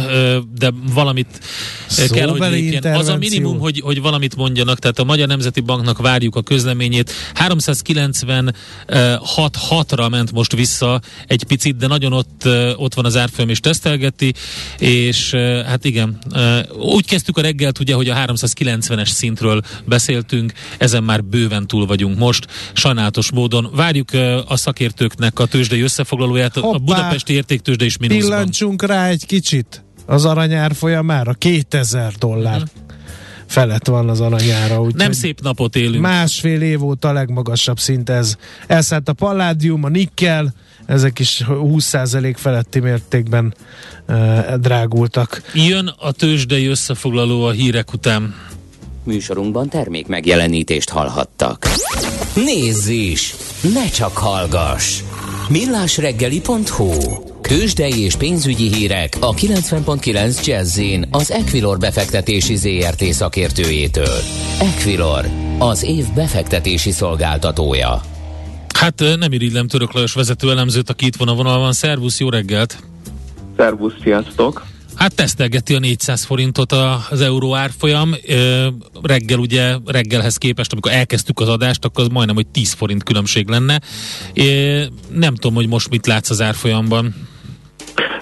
de 0.58 0.70
valamit 0.92 1.38
szóbeli 1.86 2.18
kell, 2.18 2.28
hogy 2.28 2.50
lépjen 2.50 2.82
az 2.84 3.08
a 3.08 3.16
minimum, 3.16 3.58
hogy, 3.58 3.80
hogy 3.80 4.00
valamit 4.00 4.36
mondjanak, 4.36 4.78
tehát 4.78 4.98
a 4.98 5.04
Magyar 5.04 5.28
Nemzeti 5.28 5.60
Banknak 5.60 5.98
várjuk 5.98 6.36
a 6.36 6.42
közleményét. 6.42 7.12
396-ra 7.48 10.10
ment 10.10 10.32
most 10.32 10.56
vissza 10.56 11.00
egy 11.26 11.44
picit, 11.44 11.76
de 11.76 11.86
nagyon 11.86 12.12
ott, 12.12 12.48
ott 12.76 12.94
van 12.94 13.04
az 13.04 13.16
árfolyam 13.16 13.48
és 13.48 13.60
tesztelgeti, 13.60 14.34
és 14.78 15.30
hát 15.66 15.84
igen, 15.84 16.18
úgy 16.78 17.06
kezdtük 17.06 17.36
a 17.36 17.40
reggelt 17.40 17.78
ugye, 17.78 17.94
hogy 17.94 18.08
a 18.08 18.14
390-es 18.14 19.08
szintről 19.08 19.60
beszéltünk, 19.84 20.52
ezen 20.78 21.02
már 21.02 21.24
bőven 21.24 21.66
túl 21.66 21.86
vagyunk 21.86 22.18
most, 22.18 22.46
sajnálatos 22.72 23.32
módon. 23.32 23.70
Várjuk 23.74 24.08
a 24.46 24.56
szakértőknek 24.56 25.38
a 25.38 25.46
tőzsdei 25.46 25.80
összefoglalóját, 25.80 26.54
Hoppá, 26.54 26.76
a 26.76 26.78
budapesti 26.78 27.32
értéktőzsde 27.32 27.84
is 27.84 27.96
mínuszban. 27.96 28.28
Pillancsunk 28.28 28.82
rá 28.82 29.08
egy 29.08 29.26
kicsit 29.26 29.84
az 30.06 30.25
aranyár 30.25 30.75
folyamára 30.75 31.32
2000 31.32 32.12
dollár. 32.12 32.54
Uh-huh. 32.54 32.68
Felett 33.46 33.87
van 33.87 34.08
az 34.08 34.20
aranyára. 34.20 34.80
Úgy 34.80 34.94
Nem 34.94 35.12
szép 35.12 35.40
napot 35.40 35.76
élünk. 35.76 36.02
Másfél 36.02 36.62
év 36.62 36.84
óta 36.84 37.08
a 37.08 37.12
legmagasabb 37.12 37.78
szint 37.78 38.11
ez. 38.11 38.37
Elszállt 38.66 39.08
a 39.08 39.12
palládium, 39.12 39.84
a 39.84 39.88
nikkel, 39.88 40.54
ezek 40.87 41.18
is 41.18 41.44
20% 41.49 42.34
feletti 42.37 42.80
mértékben 42.80 43.54
uh, 44.08 44.54
drágultak. 44.54 45.42
Jön 45.54 45.94
a 45.99 46.12
tőzsdei 46.12 46.66
összefoglaló 46.66 47.44
a 47.44 47.50
hírek 47.50 47.92
után. 47.92 48.34
Műsorunkban 49.04 49.68
termék 49.68 50.06
megjelenítést 50.06 50.90
hallhattak. 50.90 51.66
Nézz 52.34 52.88
is! 52.88 53.34
Ne 53.75 53.88
csak 53.88 54.16
hallgass! 54.16 55.02
millásreggeli.hu 55.49 56.90
Kősdei 57.40 58.00
és 58.00 58.16
pénzügyi 58.16 58.75
hírek 58.75 59.16
a 59.20 59.34
90.9 59.34 60.46
jazz 60.46 60.80
az 61.11 61.30
Equilor 61.30 61.78
befektetési 61.78 62.56
ZRT 62.56 63.04
szakértőjétől. 63.04 64.18
Equilor, 64.61 65.25
az 65.58 65.82
év 65.82 66.04
befektetési 66.14 66.90
szolgáltatója. 66.90 68.00
Hát 68.75 69.02
nem 69.18 69.32
irigylem 69.32 69.68
Török 69.68 69.92
Lajos 69.92 70.12
vezető 70.12 70.50
elemzőt, 70.50 70.90
aki 70.90 71.06
itt 71.06 71.16
van 71.16 71.28
a 71.28 71.34
vonalban. 71.34 71.73
Szervusz, 71.73 72.20
jó 72.20 72.28
reggelt! 72.28 72.78
Szervusz, 73.56 73.94
sziasztok! 74.02 74.73
Hát 75.04 75.14
tesztelgeti 75.14 75.75
a 75.75 75.78
400 75.78 76.25
forintot 76.25 76.73
az 77.11 77.20
euró 77.20 77.54
árfolyam. 77.54 78.14
Reggel 79.02 79.38
ugye, 79.38 79.76
reggelhez 79.84 80.37
képest, 80.37 80.73
amikor 80.73 80.92
elkezdtük 80.92 81.40
az 81.40 81.49
adást, 81.49 81.84
akkor 81.84 82.04
az 82.04 82.11
majdnem, 82.11 82.34
hogy 82.34 82.46
10 82.46 82.73
forint 82.73 83.02
különbség 83.02 83.49
lenne. 83.49 83.80
Nem 85.08 85.34
tudom, 85.34 85.54
hogy 85.54 85.66
most 85.68 85.90
mit 85.90 86.06
látsz 86.06 86.30
az 86.30 86.40
árfolyamban. 86.40 87.14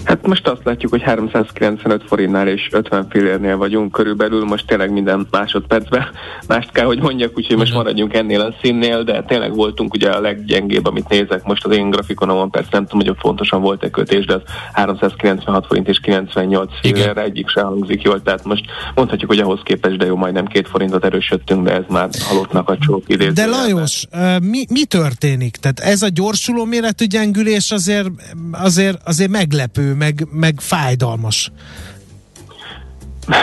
Hát 0.04 0.26
most 0.26 0.48
azt 0.48 0.64
látjuk, 0.64 0.90
hogy 0.90 1.02
395 1.02 2.02
forintnál 2.06 2.48
és 2.48 2.68
50 2.70 3.06
fillérnél 3.10 3.56
vagyunk 3.56 3.92
körülbelül, 3.92 4.44
most 4.44 4.66
tényleg 4.66 4.92
minden 4.92 5.26
másodpercben 5.30 6.06
mást 6.48 6.72
kell, 6.72 6.84
hogy 6.84 7.00
mondjak, 7.00 7.32
úgyhogy 7.36 7.56
most 7.56 7.74
maradjunk 7.74 8.14
ennél 8.14 8.40
a 8.40 8.54
színnél, 8.62 9.02
de 9.02 9.22
tényleg 9.22 9.54
voltunk 9.54 9.94
ugye 9.94 10.10
a 10.10 10.20
leggyengébb, 10.20 10.86
amit 10.86 11.08
nézek 11.08 11.44
most 11.44 11.64
az 11.64 11.76
én 11.76 11.90
grafikonomon, 11.90 12.50
persze 12.50 12.68
nem 12.72 12.86
tudom, 12.86 13.06
hogy 13.06 13.16
pontosan 13.20 13.60
volt-e 13.60 13.90
kötés, 13.90 14.24
de 14.24 14.34
az 14.34 14.42
396 14.72 15.66
forint 15.66 15.88
és 15.88 15.98
98 15.98 16.72
fillérre 16.80 17.22
egyik 17.22 17.48
se 17.48 17.60
hangzik 17.60 18.02
jól, 18.02 18.22
tehát 18.22 18.44
most 18.44 18.64
mondhatjuk, 18.94 19.30
hogy 19.30 19.40
ahhoz 19.40 19.60
képest, 19.64 19.96
de 19.96 20.06
jó, 20.06 20.16
majdnem 20.16 20.46
két 20.46 20.68
forintot 20.68 21.04
erősödtünk, 21.04 21.64
de 21.64 21.72
ez 21.72 21.84
már 21.88 22.08
halottnak 22.28 22.68
a 22.68 22.78
csók 22.78 23.02
idéző. 23.06 23.32
De 23.32 23.46
Lajos, 23.46 24.06
mi, 24.42 24.64
mi 24.68 24.84
történik? 24.84 25.56
Tehát 25.56 25.80
ez 25.80 26.02
a 26.02 26.08
gyorsuló 26.08 26.64
méretű 26.64 27.04
gyengülés 27.04 27.70
azért, 27.70 28.08
azért, 28.52 28.98
azért 29.04 29.30
meglepő, 29.62 29.94
meg, 29.94 30.26
meg 30.30 30.54
fájdalmas. 30.60 31.50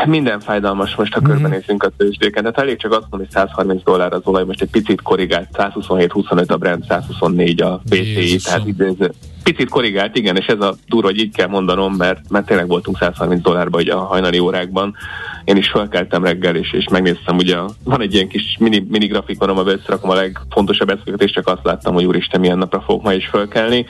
Minden 0.06 0.40
fájdalmas 0.40 0.96
most, 0.96 1.14
ha 1.14 1.20
mm-hmm. 1.20 1.32
körbenézünk 1.32 1.84
a 1.84 1.92
tőzsdéken. 1.98 2.44
Tehát 2.44 2.58
elég 2.58 2.78
csak 2.78 2.92
azt 2.92 3.06
mondani, 3.10 3.30
hogy 3.32 3.42
130 3.42 3.84
dollár 3.84 4.14
az 4.14 4.22
olaj, 4.24 4.44
most 4.44 4.62
egy 4.62 4.70
picit 4.70 5.02
korrigált, 5.02 5.48
127-25 5.54 6.48
a 6.48 6.58
Brent, 6.58 6.86
124 6.86 7.62
a 7.62 7.82
BTI, 7.84 8.38
tehát 8.44 8.68
idéző. 8.68 9.12
Picit 9.44 9.70
korrigált, 9.70 10.16
igen, 10.18 10.36
és 10.36 10.46
ez 10.46 10.62
a 10.62 10.76
durva, 10.88 11.08
hogy 11.08 11.20
így 11.20 11.36
kell 11.36 11.48
mondanom, 11.48 11.94
mert, 11.94 12.30
mert 12.30 12.46
tényleg 12.46 12.68
voltunk 12.68 12.98
130 12.98 13.42
dollárba 13.42 13.80
a 13.96 14.00
hajnali 14.00 14.40
órákban. 14.40 14.96
Én 15.44 15.58
is 15.58 15.70
felkeltem 15.70 16.24
reggel, 16.24 16.56
és, 16.56 16.74
és 16.74 16.88
megnéztem, 16.92 17.38
ugye 17.38 17.58
van 17.84 18.02
egy 18.02 18.14
ilyen 18.14 18.28
kis 18.28 18.58
mini, 18.60 18.86
mini 18.90 19.06
grafikonom, 19.06 19.58
amiben 19.58 19.80
összerakom 19.80 20.10
a 20.10 20.16
legfontosabb 20.16 20.90
eszközöket, 20.90 21.28
és 21.28 21.32
csak 21.32 21.48
azt 21.48 21.64
láttam, 21.64 21.94
hogy 21.94 22.06
úristen, 22.06 22.40
milyen 22.40 22.58
napra 22.58 22.82
fogok 22.82 23.04
ma 23.04 23.14
is 23.14 23.28
felkelni. 23.28 23.86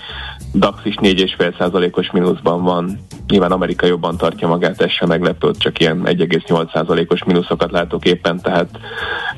DAX 0.53 0.85
is 0.85 0.95
4,5%-os 1.01 2.11
mínuszban 2.11 2.63
van. 2.63 2.99
Nyilván 3.27 3.51
Amerika 3.51 3.85
jobban 3.85 4.17
tartja 4.17 4.47
magát, 4.47 4.81
ez 4.81 4.91
sem 4.91 5.07
meglepő, 5.07 5.51
csak 5.57 5.79
ilyen 5.79 6.01
1,8%-os 6.05 7.23
mínuszokat 7.23 7.71
látok 7.71 8.05
éppen, 8.05 8.41
tehát 8.41 8.69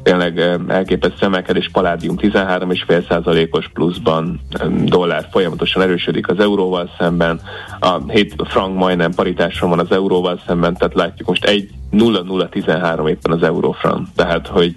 tényleg 0.03 0.39
eh, 0.39 0.55
elképesztő 0.67 1.25
emelkedés, 1.25 1.69
Palladium 1.69 2.15
13,5%-os 2.19 3.67
pluszban, 3.73 4.39
dollár 4.83 5.27
folyamatosan 5.31 5.81
erősödik 5.81 6.27
az 6.27 6.39
euróval 6.39 6.89
szemben, 6.97 7.39
a 7.79 7.97
hét 8.07 8.35
frank 8.47 8.77
majdnem 8.77 9.11
paritáson 9.11 9.69
van 9.69 9.79
az 9.79 9.91
euróval 9.91 10.41
szemben, 10.47 10.77
tehát 10.77 10.93
látjuk 10.93 11.27
most 11.27 11.45
egy 11.45 11.69
0,013 11.89 13.07
éppen 13.07 13.31
az 13.31 13.43
eurófrank, 13.43 14.07
tehát 14.15 14.47
hogy 14.47 14.75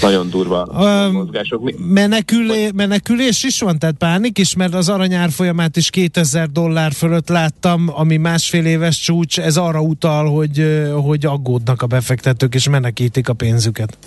nagyon 0.00 0.30
durva 0.30 0.66
um, 0.70 1.12
mozgások. 1.12 1.72
Menekülé, 1.78 2.70
menekülés 2.74 3.44
is 3.44 3.60
van, 3.60 3.78
tehát 3.78 3.94
pánik 3.96 4.38
is, 4.38 4.54
mert 4.54 4.74
az 4.74 4.88
aranyár 4.88 5.30
folyamát 5.30 5.76
is 5.76 5.90
2000 5.90 6.48
dollár 6.48 6.92
fölött 6.92 7.28
láttam, 7.28 7.90
ami 7.94 8.16
másfél 8.16 8.64
éves 8.64 8.98
csúcs, 9.00 9.40
ez 9.40 9.56
arra 9.56 9.80
utal, 9.80 10.30
hogy, 10.30 10.82
hogy 11.02 11.26
aggódnak 11.26 11.82
a 11.82 11.86
befektetők 11.86 12.54
és 12.54 12.68
menekítik 12.68 13.28
a 13.28 13.32
pénzüket. 13.32 13.98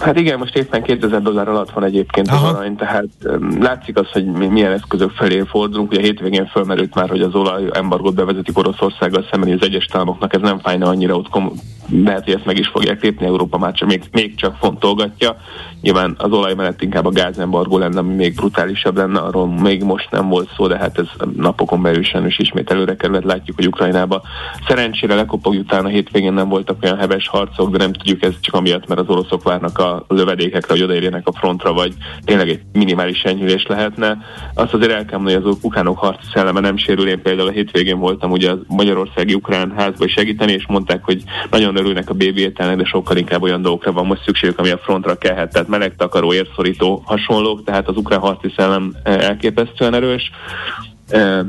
Hát 0.00 0.18
igen, 0.18 0.38
most 0.38 0.56
éppen 0.56 0.82
2000 0.82 1.22
dollár 1.22 1.48
alatt 1.48 1.70
van 1.70 1.84
egyébként 1.84 2.28
Aha. 2.28 2.46
az 2.46 2.54
arany, 2.54 2.76
tehát 2.76 3.06
látszik 3.60 3.98
az, 3.98 4.10
hogy 4.10 4.24
mi 4.24 4.46
milyen 4.46 4.72
eszközök 4.72 5.10
felé 5.10 5.42
fordulunk. 5.46 5.90
Ugye 5.90 6.00
a 6.00 6.02
hétvégén 6.02 6.46
fölmerült 6.46 6.94
már, 6.94 7.08
hogy 7.08 7.20
az 7.20 7.34
olaj 7.34 7.64
embargót 7.72 8.14
bevezetik 8.14 8.58
Oroszországgal 8.58 9.26
szemben, 9.30 9.52
az 9.52 9.66
egyes 9.66 9.84
támoknak 9.84 10.34
ez 10.34 10.40
nem 10.40 10.58
fájna 10.58 10.88
annyira, 10.88 11.14
ott 11.14 11.28
kom- 11.28 11.60
lehet, 11.90 12.24
hogy 12.24 12.34
ezt 12.34 12.44
meg 12.44 12.58
is 12.58 12.68
fogják 12.68 13.02
lépni, 13.02 13.26
Európa 13.26 13.58
már 13.58 13.72
csak, 13.72 13.88
még, 13.88 14.02
még 14.12 14.34
csak 14.34 14.56
fontolgatja. 14.60 15.36
Nyilván 15.80 16.14
az 16.18 16.32
olaj 16.32 16.54
mellett 16.54 16.82
inkább 16.82 17.06
a 17.06 17.10
gázembargó 17.10 17.78
lenne, 17.78 17.98
ami 17.98 18.14
még 18.14 18.34
brutálisabb 18.34 18.96
lenne, 18.96 19.18
arról 19.18 19.46
még 19.46 19.82
most 19.82 20.10
nem 20.10 20.28
volt 20.28 20.50
szó, 20.56 20.66
de 20.66 20.76
hát 20.76 20.98
ez 20.98 21.06
napokon 21.36 21.82
belül 21.82 22.00
is 22.26 22.38
ismét 22.38 22.70
előre 22.70 22.96
került. 22.96 23.24
Látjuk, 23.24 23.56
hogy 23.56 23.66
Ukrajnába 23.66 24.22
szerencsére 24.68 25.14
lekopogjuk, 25.14 25.64
utána 25.64 25.86
a 25.86 25.90
hétvégén 25.90 26.32
nem 26.32 26.48
voltak 26.48 26.82
olyan 26.82 26.98
heves 26.98 27.28
harcok, 27.28 27.70
de 27.70 27.78
nem 27.78 27.92
tudjuk 27.92 28.22
ez 28.22 28.34
csak 28.40 28.54
amiatt, 28.54 28.86
mert 28.86 29.00
az 29.00 29.08
oroszok 29.08 29.42
várnak 29.42 29.78
a 29.78 30.04
lövedékekre, 30.08 30.72
hogy 30.72 30.82
odaérjenek 30.82 31.26
a 31.28 31.32
frontra, 31.32 31.72
vagy 31.72 31.94
tényleg 32.24 32.48
egy 32.48 32.60
minimális 32.72 33.22
enyhülés 33.22 33.66
lehetne. 33.66 34.18
Azt 34.54 34.74
azért 34.74 34.92
el 34.92 35.04
kell 35.04 35.18
mondani, 35.18 35.42
hogy 35.42 35.50
az 35.50 35.58
ukránok 35.62 35.98
harci 35.98 36.26
szelleme 36.32 36.60
nem 36.60 36.76
sérül. 36.76 37.08
Én 37.08 37.22
például 37.22 37.48
a 37.48 37.52
hétvégén 37.52 37.98
voltam 37.98 38.30
ugye 38.30 38.50
a 38.50 38.58
Magyarországi 38.66 39.34
Ukrán 39.34 39.72
házba 39.76 40.08
segíteni, 40.08 40.52
és 40.52 40.66
mondták, 40.66 41.04
hogy 41.04 41.22
nagyon 41.50 41.76
örülnek 41.76 42.10
a 42.10 42.14
bébi 42.14 42.44
de 42.46 42.84
sokkal 42.84 43.16
inkább 43.16 43.42
olyan 43.42 43.62
dolgokra 43.62 43.92
van 43.92 44.06
most 44.06 44.22
szükségük, 44.22 44.58
ami 44.58 44.70
a 44.70 44.78
frontra 44.78 45.18
kellhet. 45.18 45.52
Tehát 45.52 45.65
meleg 45.66 45.96
takaró, 45.96 46.32
érszorító 46.32 47.02
hasonlók, 47.04 47.64
tehát 47.64 47.88
az 47.88 47.96
ukrán 47.96 48.20
harci 48.20 48.52
szellem 48.56 48.94
eh, 49.02 49.18
elképesztően 49.18 49.94
erős. 49.94 50.30
Eh, 51.08 51.40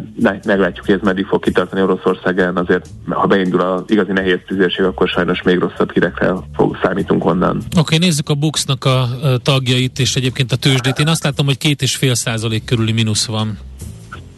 meglátjuk, 0.46 0.86
hogy 0.86 0.96
ez 0.96 1.02
meddig 1.02 1.26
fog 1.26 1.44
kitartani 1.44 1.82
Oroszország 1.82 2.40
ellen, 2.40 2.58
azért 2.58 2.88
ha 3.10 3.28
beindul 3.28 3.62
az 3.62 3.84
igazi 3.88 4.12
nehéz 4.12 4.40
tüzérség, 4.48 4.86
akkor 4.86 5.08
sajnos 5.08 5.42
még 5.42 5.58
rosszabb 5.58 5.92
hírekre 5.92 6.34
fog, 6.56 6.78
számítunk 6.84 7.26
onnan. 7.26 7.58
Oké, 7.58 7.80
okay, 7.80 7.98
nézzük 7.98 8.30
a 8.30 8.34
Buxnak 8.34 8.86
a 8.86 9.08
tagjait 9.44 10.00
és 10.00 10.16
egyébként 10.16 10.52
a 10.52 10.56
tőzsdét. 10.56 11.00
Én 11.00 11.08
azt 11.08 11.24
látom, 11.24 11.46
hogy 11.46 11.58
két 11.58 11.82
és 11.82 11.96
fél 11.96 12.16
százalék 12.16 12.66
körüli 12.66 12.92
mínusz 12.92 13.26
van. 13.26 13.58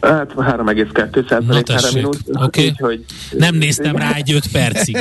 Hát 0.00 0.32
3,2 0.36 1.28
százalék 1.28 1.94
mínusz. 1.94 2.18
Okay. 2.32 2.72
Hogy, 2.78 3.04
Nem 3.30 3.54
néztem 3.54 3.96
rá 3.96 4.12
egy 4.14 4.32
5 4.32 4.44
percig. 4.52 4.96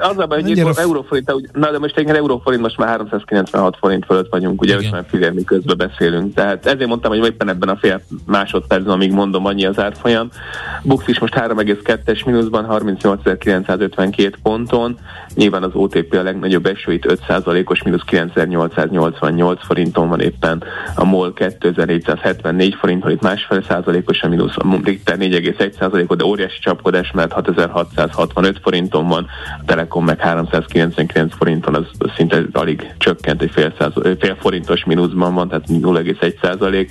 az 0.00 0.18
a 0.18 0.26
baj, 0.26 0.42
hogy 0.42 0.58
euróforint, 0.76 1.32
na 1.52 1.70
de 1.70 1.78
most 1.78 1.96
egy 1.96 2.08
euróforint 2.08 2.62
most 2.62 2.76
már 2.76 2.88
396 2.88 3.76
forint 3.76 4.04
fölött 4.04 4.30
vagyunk, 4.30 4.60
ugye 4.60 4.74
Igen. 4.74 4.84
50 4.84 5.04
fillér 5.08 5.44
közben 5.44 5.76
beszélünk. 5.76 6.34
Tehát 6.34 6.66
ezért 6.66 6.88
mondtam, 6.88 7.10
hogy 7.10 7.24
éppen 7.24 7.48
ebben 7.48 7.68
a 7.68 7.76
fél 7.76 8.02
másodpercben, 8.26 8.92
amíg 8.92 9.12
mondom, 9.12 9.46
annyi 9.46 9.66
az 9.66 9.78
árfolyam. 9.78 10.28
Bux 10.82 11.08
is 11.08 11.18
most 11.18 11.34
3,2-es 11.34 12.24
mínuszban, 12.24 12.66
38.952 12.70 14.32
ponton. 14.42 14.98
Nyilván 15.34 15.62
az 15.62 15.70
OTP 15.72 16.14
a 16.14 16.22
legnagyobb 16.22 16.66
eső, 16.66 16.92
itt 16.92 17.04
5%-os 17.28 17.82
mínusz 17.82 18.02
9888 18.02 19.64
forinton 19.66 20.08
van 20.08 20.20
éppen. 20.20 20.62
A 20.94 21.04
MOL 21.04 21.32
2474 21.32 22.74
forinton, 22.74 23.10
itt 23.10 23.22
másfél 23.22 23.62
százalékos 23.62 24.13
a 24.22 24.28
mínusz, 24.28 24.54
Richter 24.82 25.16
4,1%-ot, 25.18 26.18
de 26.18 26.24
óriási 26.24 26.58
csapkodás, 26.58 27.10
mert 27.10 27.32
6665 27.32 28.58
forinton 28.62 29.08
van, 29.08 29.26
a 29.60 29.64
Telekom 29.66 30.04
meg 30.04 30.20
399 30.20 31.34
forinton, 31.34 31.74
az, 31.74 31.86
az 31.98 32.10
szinte 32.16 32.42
alig 32.52 32.94
csökkent, 32.98 33.42
egy 33.42 33.50
fél, 33.50 33.74
száz, 33.78 33.92
fél 34.18 34.36
forintos 34.40 34.84
mínuszban 34.84 35.34
van, 35.34 35.48
tehát 35.48 35.64
0,1%. 35.68 36.88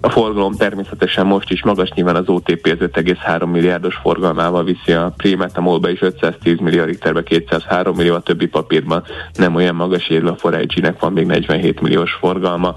A 0.00 0.08
forgalom 0.08 0.54
természetesen 0.54 1.26
most 1.26 1.50
is 1.50 1.62
magas, 1.62 1.90
nyilván 1.90 2.16
az 2.16 2.28
OTP 2.28 2.76
az 2.80 2.88
5,3 2.88 3.50
milliárdos 3.50 3.94
forgalmával 3.94 4.64
viszi 4.64 4.92
a 4.92 5.14
prémet, 5.16 5.56
a 5.56 5.60
MOL-ba 5.60 5.90
is 5.90 6.02
510 6.02 6.58
millió, 6.58 6.84
Richterbe 6.84 7.22
203 7.22 7.96
millió, 7.96 8.14
a 8.14 8.20
többi 8.20 8.46
papírban 8.46 9.02
nem 9.34 9.54
olyan 9.54 9.74
magas, 9.74 10.08
érve 10.08 10.30
a 10.30 10.36
Forage-nek 10.36 11.00
van 11.00 11.12
még 11.12 11.26
47 11.26 11.80
milliós 11.80 12.12
forgalma. 12.12 12.74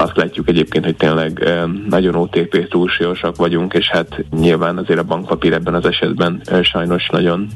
Azt 0.00 0.16
látjuk 0.16 0.48
egyébként, 0.48 0.84
hogy 0.84 0.96
tényleg 0.96 1.48
nagyon 1.88 2.14
OTP 2.14 2.68
túlsúlyosak 2.68 3.36
vagyunk, 3.36 3.74
és 3.74 3.88
hát 3.88 4.24
nyilván 4.30 4.76
azért 4.78 4.98
a 4.98 5.04
bankpapír 5.04 5.52
ebben 5.52 5.74
az 5.74 5.84
esetben 5.84 6.42
sajnos 6.62 7.08
nagyon 7.08 7.48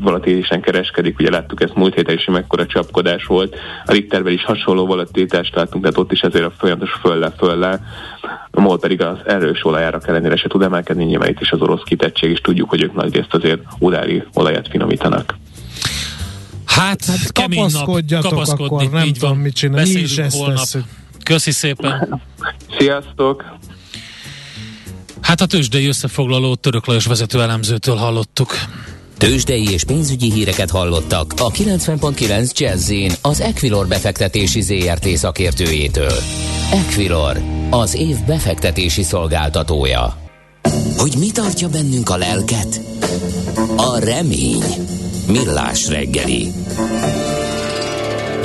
volatilisen 0.00 0.60
kereskedik. 0.60 1.18
Ugye 1.18 1.30
láttuk 1.30 1.62
ezt 1.62 1.74
múlt 1.74 1.94
héten 1.94 2.14
is, 2.14 2.24
mekkora 2.24 2.66
csapkodás 2.66 3.24
volt. 3.24 3.56
A 3.84 3.92
Richterben 3.92 4.32
is 4.32 4.44
hasonló 4.44 4.86
volatilitást 4.86 5.54
láttunk, 5.54 5.82
tehát 5.82 5.98
ott 5.98 6.12
is 6.12 6.22
azért 6.22 6.44
a 6.44 6.52
folyamatos 6.58 6.92
fölle-fölle 7.00 7.80
a 8.50 8.60
MOL 8.60 8.78
pedig 8.78 9.02
az 9.02 9.18
erős 9.26 9.64
olajára 9.64 9.98
ellenére 10.06 10.36
se 10.36 10.48
tud 10.48 10.62
emelkedni, 10.62 11.04
nyilván 11.04 11.28
itt 11.28 11.40
is 11.40 11.50
az 11.50 11.60
orosz 11.60 11.82
kitettség, 11.84 12.30
és 12.30 12.40
tudjuk, 12.40 12.68
hogy 12.68 12.82
ők 12.82 12.94
nagy 12.94 13.14
részt 13.14 13.34
azért 13.34 13.60
udári 13.78 14.22
olajat 14.34 14.68
finomítanak. 14.68 15.36
Hát, 16.66 17.04
hát 17.04 17.32
kemény 17.32 17.66
nap, 17.72 18.22
kapaszkodni, 18.22 18.64
akkor, 18.64 18.90
nem 18.90 19.06
így 19.06 19.12
tudom, 19.12 19.30
van. 19.30 19.38
mit 19.38 19.54
csinálni. 19.54 19.92
Mi 19.92 20.00
is 20.00 20.18
ezt 20.18 20.36
holnap. 20.36 20.56
Tesszük. 20.56 20.84
Köszi 21.30 21.50
szépen. 21.50 22.22
Sziasztok! 22.78 23.44
Hát 25.20 25.40
a 25.40 25.46
tőzsdei 25.46 25.86
összefoglaló 25.86 26.54
Török 26.54 26.86
Lajos 26.86 27.06
vezető 27.06 27.42
elemzőtől 27.42 27.96
hallottuk. 27.96 28.54
Tőzsdei 29.16 29.70
és 29.70 29.84
pénzügyi 29.84 30.32
híreket 30.32 30.70
hallottak 30.70 31.32
a 31.36 31.50
90.9 31.50 32.58
jazz 32.58 32.92
az 33.22 33.40
Equilor 33.40 33.86
befektetési 33.86 34.60
ZRT 34.60 35.08
szakértőjétől. 35.08 36.12
Equilor, 36.72 37.42
az 37.70 37.94
év 37.94 38.16
befektetési 38.26 39.02
szolgáltatója. 39.02 40.16
Hogy 40.96 41.14
mi 41.18 41.30
tartja 41.30 41.68
bennünk 41.68 42.08
a 42.08 42.16
lelket? 42.16 42.80
A 43.76 43.98
remény. 43.98 44.64
Millás 45.26 45.88
reggeli. 45.88 46.52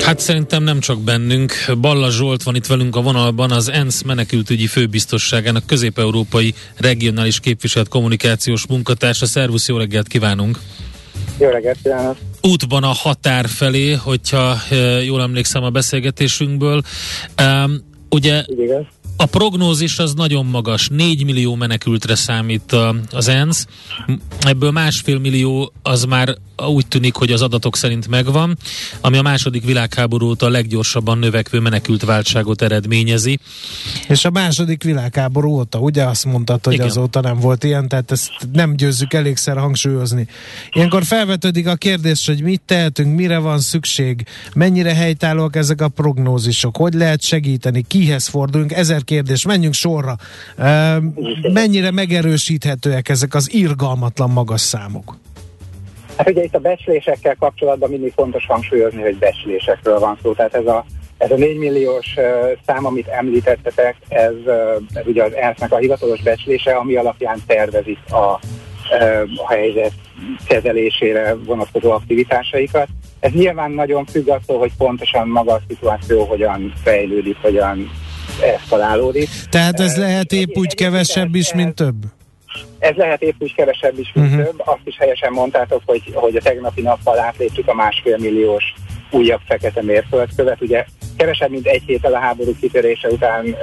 Hát 0.02 0.20
szerintem 0.20 0.64
nem 0.64 0.80
csak 0.80 1.00
bennünk. 1.00 1.54
Balla 1.82 2.12
Zsolt 2.12 2.44
van 2.44 2.56
itt 2.56 2.66
velünk 2.66 2.96
a 2.96 3.02
vonalban, 3.02 3.52
az 3.52 3.70
ENSZ 3.70 4.02
menekültügyi 4.02 4.68
főbiztosságának 4.68 5.66
közép-európai 5.66 6.54
regionális 6.78 7.40
képviselt 7.40 7.88
kommunikációs 7.88 8.68
munkatársa. 8.68 9.26
Szervusz, 9.26 9.68
jó 9.68 9.78
reggelt 9.78 10.08
kívánunk! 10.08 10.60
Jó 11.40 11.50
reggelt 11.50 11.78
kívánok! 11.84 12.18
Útban 12.42 12.84
a 12.84 12.94
határ 12.94 13.48
felé, 13.48 13.92
hogyha 13.92 14.56
jól 15.06 15.22
emlékszem 15.22 15.64
a 15.64 15.70
beszélgetésünkből. 15.70 16.82
Um, 17.42 17.84
ugye 18.10 18.44
Igen 18.48 18.88
a 19.18 19.26
prognózis 19.26 20.00
az 20.00 20.14
nagyon 20.14 20.46
magas, 20.46 20.88
4 20.88 21.26
millió 21.26 21.56
menekültre 21.56 22.16
számít 22.16 22.76
az 23.12 23.28
ENSZ, 23.28 23.68
ebből 24.40 24.72
másfél 24.72 25.20
millió 25.20 25.72
az 25.82 26.04
már 26.04 26.36
úgy 26.58 26.88
tűnik, 26.88 27.16
hogy 27.16 27.32
az 27.32 27.42
adatok 27.42 27.76
szerint 27.78 28.08
megvan, 28.08 28.58
ami 29.02 29.18
a 29.18 29.22
második 29.22 29.66
világháború 29.66 30.28
óta 30.28 30.46
a 30.46 30.50
leggyorsabban 30.50 31.18
növekvő 31.18 31.60
menekült 31.60 32.04
váltságot 32.04 32.62
eredményezi. 32.62 33.40
És 34.08 34.26
a 34.26 34.30
második 34.32 34.84
világháború 34.84 35.50
óta, 35.52 35.80
ugye 35.80 36.04
azt 36.04 36.26
mondtad, 36.26 36.66
hogy 36.66 36.74
Igen. 36.74 36.86
azóta 36.86 37.22
nem 37.22 37.40
volt 37.40 37.64
ilyen, 37.64 37.88
tehát 37.88 38.12
ezt 38.12 38.32
nem 38.54 38.76
győzzük 38.76 39.14
elégszer 39.14 39.58
hangsúlyozni. 39.58 40.28
Ilyenkor 40.72 41.04
felvetődik 41.04 41.68
a 41.68 41.76
kérdés, 41.76 42.26
hogy 42.26 42.42
mit 42.42 42.62
tehetünk, 42.66 43.16
mire 43.16 43.38
van 43.38 43.60
szükség, 43.60 44.26
mennyire 44.54 44.94
helytállóak 44.94 45.56
ezek 45.56 45.82
a 45.82 45.88
prognózisok, 45.88 46.78
hogy 46.78 46.94
lehet 46.94 47.22
segíteni, 47.22 47.86
kihez 47.88 48.28
fordulunk, 48.28 48.72
ezer 48.72 49.04
kérdés, 49.04 49.46
menjünk 49.46 49.74
sorra. 49.74 50.18
Mennyire 51.54 51.92
megerősíthetőek 51.92 53.10
ezek 53.10 53.34
az 53.34 53.54
irgalmatlan 53.54 54.30
magas 54.30 54.62
számok? 54.62 55.18
Hát 56.18 56.30
ugye 56.30 56.44
itt 56.44 56.56
a 56.56 56.60
becslésekkel 56.60 57.36
kapcsolatban 57.36 57.90
mindig 57.90 58.14
fontos 58.16 58.46
hangsúlyozni, 58.46 59.02
hogy 59.02 59.18
becslésekről 59.18 60.00
van 60.00 60.18
szó. 60.22 60.34
Tehát 60.34 60.54
ez 60.54 60.66
a, 60.66 60.86
ez 61.18 61.32
a 61.32 61.36
4 61.36 61.58
milliós 61.58 62.16
szám, 62.66 62.86
amit 62.86 63.08
említettetek, 63.08 63.96
ez, 64.08 64.34
ez 64.94 65.06
ugye 65.06 65.24
az 65.24 65.34
ENSZ-nek 65.34 65.72
a 65.72 65.78
hivatalos 65.78 66.22
becslése, 66.22 66.76
ami 66.76 66.96
alapján 66.96 67.40
tervezik 67.48 68.00
a, 68.10 68.40
a 69.46 69.54
helyzet 69.54 69.94
kezelésére 70.48 71.36
vonatkozó 71.46 71.92
aktivitásaikat. 71.92 72.88
Ez 73.20 73.32
nyilván 73.32 73.72
nagyon 73.72 74.06
függ 74.06 74.28
attól, 74.28 74.60
hogy 74.60 74.72
pontosan 74.78 75.28
maga 75.28 75.54
a 75.54 75.62
szituáció 75.68 76.24
hogyan 76.24 76.74
fejlődik, 76.84 77.38
hogyan 77.42 77.92
eszkalálódik. 78.42 79.30
Tehát 79.50 79.80
ez 79.80 79.98
lehet 79.98 80.32
épp 80.32 80.56
úgy 80.56 80.76
kevesebb 80.76 81.36
is, 81.36 81.54
mint 81.54 81.76
több? 81.76 81.96
Ez 82.80 82.96
lehet 82.96 83.22
épp 83.22 83.36
úgy 83.40 83.56
kevesebb 83.56 84.00
is, 84.00 84.12
mint 84.14 84.28
uh-huh. 84.28 84.46
több. 84.46 84.62
Azt 84.66 84.82
is 84.84 84.98
helyesen 84.98 85.32
mondtátok, 85.32 85.82
hogy, 85.86 86.02
hogy 86.14 86.36
a 86.36 86.42
tegnapi 86.42 86.82
nappal 86.82 87.20
átléptük 87.20 87.68
a 87.68 87.74
másfél 87.74 88.18
milliós 88.18 88.74
újabb 89.12 89.42
fekete 89.48 89.82
mérföldkövet. 89.82 90.62
Ugye 90.62 90.86
kevesebb, 91.18 91.50
mint 91.50 91.68
egy 91.68 91.84
héttel 91.86 92.14
a 92.14 92.20
háború 92.20 92.56
kitörése 92.60 93.08
után 93.08 93.46
uh, 93.46 93.56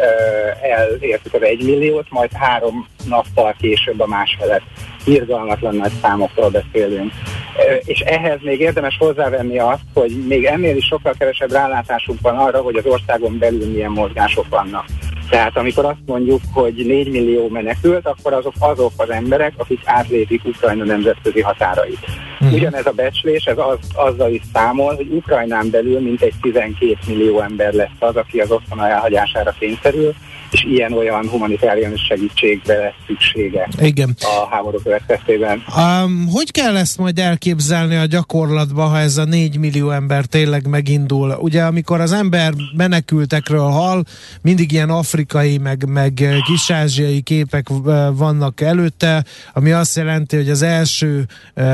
elértük 0.63 1.35
az 1.35 1.43
egy 1.43 1.65
milliót, 1.65 2.11
majd 2.11 2.33
három 2.33 2.87
nappal 3.09 3.55
később 3.61 4.01
a 4.01 4.07
másfelet. 4.07 4.63
Irgalmatlan 5.05 5.77
nagy 5.77 5.93
számokról 6.03 6.51
beszélünk. 6.51 7.13
Uh, 7.57 7.83
és 7.85 8.01
ehhez 8.01 8.39
még 8.43 8.61
érdemes 8.61 8.97
hozzávenni 8.99 9.59
azt, 9.59 9.83
hogy 9.95 10.27
még 10.29 10.45
ennél 10.45 10.77
is 10.77 10.87
sokkal 10.87 11.15
kevesebb 11.19 11.53
rálátásunk 11.53 12.21
van 12.21 12.37
arra, 12.37 12.61
hogy 12.61 12.77
az 12.77 12.87
országon 12.87 13.39
belül 13.39 13.71
milyen 13.71 13.91
mozgások 13.91 14.49
vannak. 14.49 14.85
Tehát 15.33 15.57
amikor 15.57 15.85
azt 15.85 16.03
mondjuk, 16.07 16.41
hogy 16.53 16.75
4 16.87 17.11
millió 17.11 17.49
menekült, 17.49 18.07
akkor 18.07 18.33
azok 18.33 18.55
azok 18.59 18.93
az 18.97 19.11
emberek, 19.11 19.53
akik 19.57 19.81
átlépik 19.85 20.45
Ukrajna 20.45 20.85
nemzetközi 20.85 21.41
határait. 21.41 21.99
Uh-huh. 22.41 22.53
Ugyanez 22.53 22.87
a 22.87 22.91
becslés, 22.91 23.45
ez 23.45 23.59
az, 23.59 23.79
azzal 23.95 24.31
is 24.31 24.43
számol, 24.53 24.95
hogy 24.95 25.09
Ukrajnán 25.11 25.71
belül 25.71 26.01
mintegy 26.01 26.33
12 26.41 26.97
millió 27.07 27.41
ember 27.41 27.73
lesz 27.73 27.99
az, 27.99 28.17
aki 28.17 28.39
az 28.39 28.51
otthona 28.51 28.89
elhagyására 28.89 29.55
kényszerül, 29.59 30.15
és 30.53 30.65
ilyen-olyan 30.65 31.29
humanitárius 31.29 32.05
segítségre 32.09 32.79
lesz 32.79 32.93
szüksége 33.07 33.69
Igen. 33.79 34.15
a 34.21 34.47
háború 34.51 34.79
következtében. 34.83 35.63
Um, 35.77 36.27
hogy 36.33 36.51
kell 36.51 36.77
ezt 36.77 36.99
majd 36.99 37.19
elképzelni 37.19 37.97
a 37.97 38.07
gyakorlatban, 38.07 38.89
ha 38.89 38.99
ez 38.99 39.17
a 39.17 39.25
4 39.25 39.59
millió 39.59 39.91
ember 39.91 40.25
tényleg 40.25 40.67
megindul? 40.67 41.37
Ugye 41.41 41.63
amikor 41.63 42.01
az 42.01 42.13
ember 42.13 42.53
menekültekről 42.77 43.69
hall, 43.69 44.03
mindig 44.43 44.73
ilyen 44.73 44.91
afrikai, 45.23 45.59
meg, 45.59 45.85
meg 45.89 46.13
kisázsiai 46.45 47.21
képek 47.21 47.67
vannak 48.13 48.61
előtte, 48.61 49.25
ami 49.53 49.73
azt 49.73 49.97
jelenti, 49.97 50.37
hogy 50.37 50.51
az 50.51 50.63
első 50.63 51.25
uh, 51.57 51.65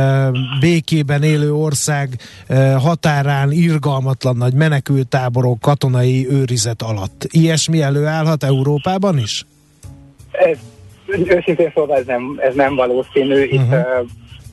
békében 0.61 1.23
élő 1.23 1.53
ország 1.55 2.09
határán 2.79 3.53
irgalmatlan 3.53 4.37
nagy 4.37 4.53
menekültáborok 4.53 5.61
katonai 5.61 6.27
őrizet 6.31 6.83
alatt. 6.83 7.27
Ilyesmi 7.31 7.81
előállhat 7.83 8.45
Európában? 8.45 9.19
Is? 9.19 9.47
Ez, 10.33 10.59
őszintén 11.07 11.73
szóval 11.75 11.97
ez 11.97 12.07
nem, 12.07 12.39
ez 12.41 12.55
nem 12.55 12.75
valószínű. 12.75 13.43
Itt 13.43 13.61
uh-huh. 13.61 13.79
uh, 13.79 14.09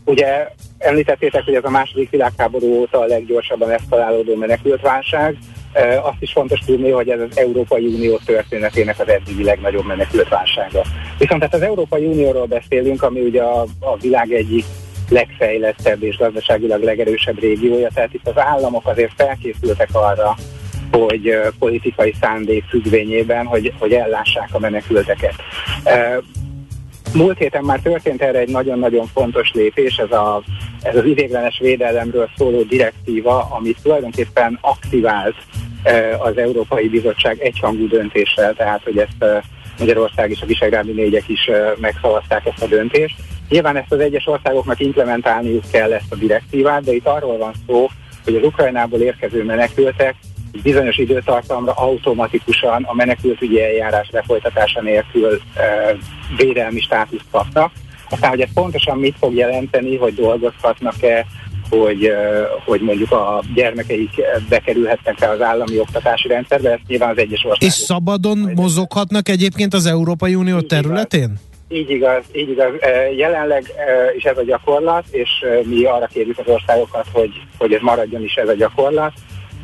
ugye 0.06 0.48
említettétek, 0.78 1.44
hogy 1.44 1.56
ez 1.56 1.64
a 1.64 1.70
második 1.70 2.10
világháború 2.10 2.68
óta 2.68 3.00
a 3.00 3.06
leggyorsabban 3.06 3.72
eszkalálódó 3.72 4.36
menekültválság. 4.36 5.32
Uh, 5.32 5.55
azt 6.02 6.22
is 6.22 6.32
fontos 6.32 6.60
tudni, 6.60 6.90
hogy 6.90 7.10
ez 7.10 7.20
az 7.20 7.38
Európai 7.38 7.86
Unió 7.86 8.20
történetének 8.26 9.00
az 9.00 9.08
eddigi 9.08 9.44
legnagyobb 9.44 9.86
menekültválsága. 9.86 10.82
Viszont 11.18 11.40
tehát 11.40 11.54
az 11.54 11.62
Európai 11.62 12.06
Unióról 12.06 12.46
beszélünk, 12.46 13.04
ami 13.04 13.20
ugye 13.20 13.42
a, 13.42 13.66
a 13.80 13.98
világ 14.02 14.32
egyik 14.32 14.66
legfejlettebb 15.10 16.04
és 16.04 16.18
gazdaságilag 16.18 16.84
legerősebb 16.84 17.40
régiója, 17.40 17.90
tehát 17.94 18.14
itt 18.14 18.28
az 18.28 18.38
államok 18.38 18.88
azért 18.88 19.12
felkészültek 19.16 19.90
arra, 19.92 20.36
hogy 20.92 21.40
politikai 21.60 22.14
szándék 22.22 22.64
függvényében, 22.64 23.46
hogy, 23.46 23.74
hogy 23.80 23.94
ellássák 23.94 24.50
a 24.52 24.60
menekülteket. 24.60 25.34
Múlt 27.14 27.38
héten 27.38 27.64
már 27.64 27.80
történt 27.80 28.22
erre 28.22 28.40
egy 28.40 28.50
nagyon-nagyon 28.50 29.08
fontos 29.14 29.52
lépés, 29.54 29.98
ez, 29.98 30.12
a, 30.12 30.42
ez 30.82 30.96
az 30.96 31.06
idéglenes 31.06 31.60
védelemről 31.60 32.30
szóló 32.38 32.62
direktíva, 32.62 33.48
amit 33.50 33.78
tulajdonképpen 33.82 34.58
aktivált 34.62 35.36
az 36.20 36.38
Európai 36.38 36.90
Bizottság 36.90 37.40
egyhangú 37.40 37.88
döntéssel, 37.88 38.54
tehát 38.54 38.84
hogy 38.84 38.98
ezt 38.98 39.46
Magyarország 39.80 40.32
és 40.32 40.42
a 40.42 40.46
Visegrádi 40.46 40.92
négyek 40.92 41.30
is 41.30 41.50
megszavazták 41.80 42.46
ezt 42.46 42.64
a 42.64 42.68
döntést. 42.68 43.16
Nyilván 43.50 43.78
ezt 43.78 43.92
az 43.92 44.00
egyes 44.00 44.28
országoknak 44.28 44.80
implementálniuk 44.80 45.64
kell 45.72 45.94
ezt 45.94 46.12
a 46.12 46.16
direktívát, 46.16 46.84
de 46.84 46.94
itt 46.94 47.08
arról 47.08 47.38
van 47.38 47.54
szó, 47.68 47.90
hogy 48.24 48.36
az 48.36 48.44
Ukrajnából 48.44 49.00
érkező 49.00 49.44
menekültek 49.44 50.16
bizonyos 50.64 50.98
időtartamra 50.98 51.72
automatikusan 51.72 52.84
a 52.84 52.94
menekültügyi 52.94 53.62
eljárás 53.62 54.10
lefolytatása 54.12 54.82
nélkül 54.82 55.42
e, 55.56 55.96
védelmi 56.38 56.80
státuszt 56.80 57.26
kapnak. 57.32 57.72
Aztán, 58.10 58.30
hogy 58.30 58.42
ez 58.42 58.54
pontosan 58.54 58.98
mit 58.98 59.16
fog 59.20 59.36
jelenteni, 59.36 59.98
hogy 59.98 60.14
dolgozhatnak-e, 60.14 61.26
hogy, 61.70 62.12
hogy 62.66 62.82
mondjuk 62.82 63.12
a 63.12 63.44
gyermekeik 63.54 64.10
bekerülhetnek 64.50 65.22
el 65.22 65.32
az 65.32 65.42
állami 65.42 65.80
oktatási 65.80 66.28
rendszerbe, 66.28 66.72
ezt 66.72 66.82
nyilván 66.88 67.10
az 67.10 67.18
egyes 67.18 67.44
országok. 67.44 67.62
És 67.62 67.74
szabadon 67.74 68.52
mozoghatnak 68.56 69.30
egyébként 69.30 69.74
az 69.74 69.86
Európai 69.86 70.36
Unió 70.36 70.62
területén? 70.62 71.40
Így 71.70 71.90
igaz, 71.90 72.24
így 72.36 72.50
igaz. 72.50 72.72
Jelenleg 73.18 73.72
is 74.18 74.24
ez 74.24 74.38
a 74.38 74.44
gyakorlat, 74.44 75.04
és 75.12 75.30
mi 75.64 75.84
arra 75.84 76.06
kérjük 76.06 76.38
az 76.38 76.48
országokat, 76.48 77.06
hogy, 77.12 77.32
hogy 77.58 77.74
ez 77.74 77.82
maradjon 77.82 78.24
is 78.24 78.36
ez 78.36 78.48
a 78.48 78.54
gyakorlat 78.54 79.14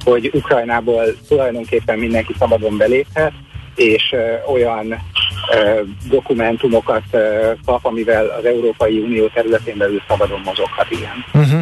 hogy 0.04 0.32
Ukrajnából 0.34 1.04
tulajdonképpen 1.28 2.00
mindenki 2.00 2.36
szabadon 2.40 2.78
beléphet, 2.78 3.32
és 3.76 4.16
olyan 4.52 4.96
dokumentumokat 6.10 7.04
kap, 7.66 7.86
amivel 7.86 8.28
az 8.28 8.46
Európai 8.46 9.00
Unió 9.00 9.28
területén 9.28 9.78
belül 9.78 10.02
szabadon 10.08 10.42
mozoghat, 10.46 10.92
igen. 10.92 11.26
Uh-huh. 11.34 11.62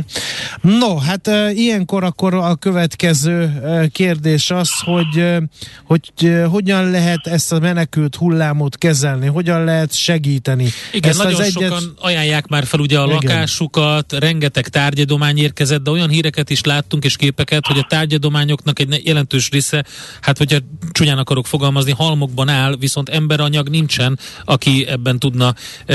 No, 0.61 0.97
hát 0.97 1.27
uh, 1.27 1.57
ilyenkor 1.57 2.03
akkor 2.03 2.33
a 2.33 2.55
következő 2.55 3.59
uh, 3.61 3.87
kérdés 3.87 4.51
az, 4.51 4.69
hogy, 4.79 5.17
uh, 5.17 5.37
hogy 5.83 6.11
uh, 6.21 6.43
hogyan 6.43 6.89
lehet 6.89 7.27
ezt 7.27 7.51
a 7.51 7.59
menekült 7.59 8.15
hullámot 8.15 8.77
kezelni, 8.77 9.27
hogyan 9.27 9.63
lehet 9.63 9.93
segíteni. 9.95 10.67
Igen, 10.93 11.09
ezt 11.09 11.23
nagyon 11.23 11.41
az 11.41 11.51
sokan 11.51 11.67
egyet... 11.67 11.83
ajánlják 11.97 12.47
már 12.47 12.65
fel 12.65 12.79
ugye 12.79 12.99
a 12.99 13.05
Igen. 13.05 13.15
lakásukat, 13.15 14.13
rengeteg 14.13 14.67
tárgyadomány 14.67 15.37
érkezett, 15.37 15.83
de 15.83 15.91
olyan 15.91 16.09
híreket 16.09 16.49
is 16.49 16.63
láttunk 16.63 17.03
és 17.03 17.15
képeket, 17.15 17.65
hogy 17.65 17.77
a 17.77 17.85
tárgyadományoknak 17.89 18.79
egy 18.79 19.01
jelentős 19.03 19.49
része, 19.49 19.85
hát 20.21 20.37
hogyha 20.37 20.57
csúnyán 20.91 21.17
akarok 21.17 21.47
fogalmazni, 21.47 21.91
halmokban 21.91 22.49
áll, 22.49 22.75
viszont 22.79 23.09
emberanyag 23.09 23.69
nincsen, 23.69 24.19
aki 24.45 24.85
ebben 24.87 25.19
tudna 25.19 25.53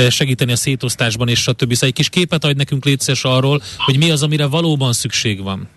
segíteni 0.09 0.51
a 0.51 0.55
szétosztásban 0.55 1.27
és 1.27 1.39
stb. 1.39 1.73
Szóval 1.73 1.89
egy 1.89 1.93
kis 1.93 2.09
képet 2.09 2.43
adj 2.43 2.57
nekünk 2.57 2.85
létszes 2.85 3.23
arról, 3.23 3.61
hogy 3.77 3.97
mi 3.97 4.11
az, 4.11 4.23
amire 4.23 4.47
valóban 4.55 4.93
szükség 4.93 5.43
van. 5.43 5.69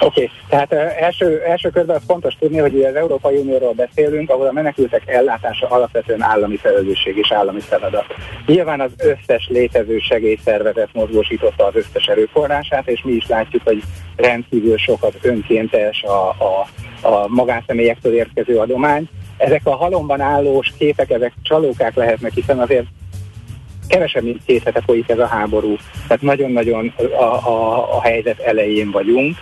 Oké, 0.00 0.24
okay. 0.24 0.30
tehát 0.48 0.72
első, 1.00 1.42
első 1.46 1.70
körben 1.70 1.96
az 1.96 2.02
fontos 2.06 2.34
tudni, 2.38 2.58
hogy 2.58 2.82
az 2.82 2.94
Európai 2.94 3.36
Unióról 3.36 3.72
beszélünk, 3.72 4.30
ahol 4.30 4.46
a 4.46 4.52
menekültek 4.52 5.02
ellátása 5.06 5.66
alapvetően 5.66 6.22
állami 6.22 6.56
felelősség 6.56 7.16
és 7.16 7.32
állami 7.32 7.60
feladat. 7.60 8.06
Nyilván 8.46 8.80
az 8.80 8.90
összes 8.98 9.48
létező 9.48 9.98
segélyszervezet 9.98 10.88
mozgósította 10.92 11.66
az 11.66 11.74
összes 11.74 12.06
erőforrását, 12.06 12.88
és 12.88 13.02
mi 13.02 13.12
is 13.12 13.26
látjuk, 13.26 13.62
hogy 13.64 13.82
rendkívül 14.16 14.78
sok 14.78 15.06
önkéntes, 15.22 16.02
a, 16.02 16.28
a, 16.28 16.66
a 17.08 17.28
magánszemélyektől 17.28 18.14
érkező 18.14 18.58
adomány. 18.58 19.08
Ezek 19.36 19.60
a 19.64 19.76
halomban 19.76 20.20
állós 20.20 20.72
képek, 20.78 21.10
ezek 21.10 21.32
csalókák 21.42 21.94
lehetnek, 21.94 22.32
hiszen 22.32 22.58
azért 22.58 22.86
kevesebb, 23.88 24.22
mint 24.22 24.44
két 24.46 24.62
hete 24.62 24.82
folyik 24.86 25.08
ez 25.08 25.18
a 25.18 25.26
háború. 25.26 25.76
Tehát 26.06 26.22
nagyon-nagyon 26.22 26.92
a, 27.18 27.48
a, 27.48 27.96
a 27.96 28.02
helyzet 28.02 28.38
elején 28.38 28.90
vagyunk. 28.90 29.36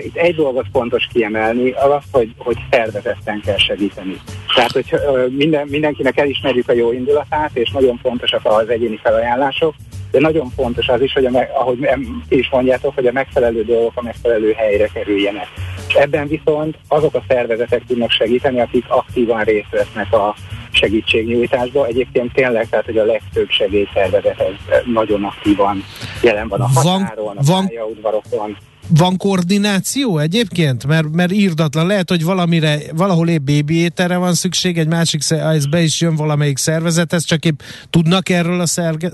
Itt 0.00 0.16
egy 0.16 0.34
dolgot 0.34 0.66
fontos 0.72 1.08
kiemelni, 1.12 1.70
az 1.70 1.90
az, 1.90 2.02
hogy, 2.10 2.34
hogy 2.38 2.56
szervezetten 2.70 3.40
kell 3.44 3.56
segíteni. 3.56 4.20
Tehát, 4.54 4.72
hogy 4.72 4.94
minden, 5.30 5.66
mindenkinek 5.68 6.18
elismerjük 6.18 6.68
a 6.68 6.72
jó 6.72 6.92
indulatát, 6.92 7.50
és 7.52 7.70
nagyon 7.70 7.98
fontosak 8.02 8.40
az 8.42 8.68
egyéni 8.68 8.98
felajánlások, 9.02 9.74
de 10.10 10.20
nagyon 10.20 10.50
fontos 10.56 10.88
az 10.88 11.02
is, 11.02 11.12
hogy 11.12 11.24
a, 11.24 11.48
ahogy 11.54 11.88
ti 12.28 12.38
is 12.38 12.50
mondjátok, 12.50 12.94
hogy 12.94 13.06
a 13.06 13.12
megfelelő 13.12 13.64
dolgok 13.64 13.92
a 13.94 14.02
megfelelő 14.02 14.52
helyre 14.52 14.86
kerüljenek. 14.86 15.46
Ebben 15.94 16.28
viszont 16.28 16.76
azok 16.88 17.14
a 17.14 17.22
szervezetek 17.28 17.82
tudnak 17.86 18.10
segíteni, 18.10 18.60
akik 18.60 18.84
aktívan 18.88 19.42
részt 19.42 19.70
vesznek 19.70 20.12
a 20.12 20.34
segítségnyújtásba. 20.72 21.86
Egyébként 21.86 22.32
tényleg, 22.32 22.68
tehát 22.68 22.84
hogy 22.84 22.98
a 22.98 23.04
legtöbb 23.04 23.48
segélyszervezet 23.48 24.40
ez 24.40 24.78
nagyon 24.84 25.24
aktívan 25.24 25.84
jelen 26.22 26.48
van 26.48 26.60
a 26.60 26.68
határon, 26.74 27.24
van, 27.24 27.36
a 27.36 27.42
van, 27.42 27.66
pályaudvarokon 27.66 28.56
van 28.96 29.16
koordináció 29.16 30.18
egyébként? 30.18 30.86
Mert, 30.86 31.10
mert 31.10 31.32
írdatlan. 31.32 31.86
Lehet, 31.86 32.08
hogy 32.08 32.24
valamire, 32.24 32.78
valahol 32.96 33.28
épp 33.28 33.42
bébi 33.42 33.76
ételre 33.76 34.16
van 34.16 34.34
szükség, 34.34 34.78
egy 34.78 34.88
másik, 34.88 35.22
ez 35.30 35.66
be 35.66 35.82
is 35.82 36.00
jön 36.00 36.16
valamelyik 36.16 36.56
szervezethez, 36.56 37.24
csak 37.24 37.44
épp 37.44 37.60
tudnak 37.90 38.28
erről 38.28 38.60
a 38.60 38.66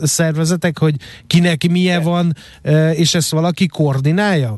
szervezetek, 0.03 0.79
hogy 0.79 0.95
kinek 1.27 1.69
milyen 1.71 2.03
van, 2.03 2.33
és 2.93 3.15
ezt 3.15 3.31
valaki 3.31 3.67
koordinálja? 3.67 4.55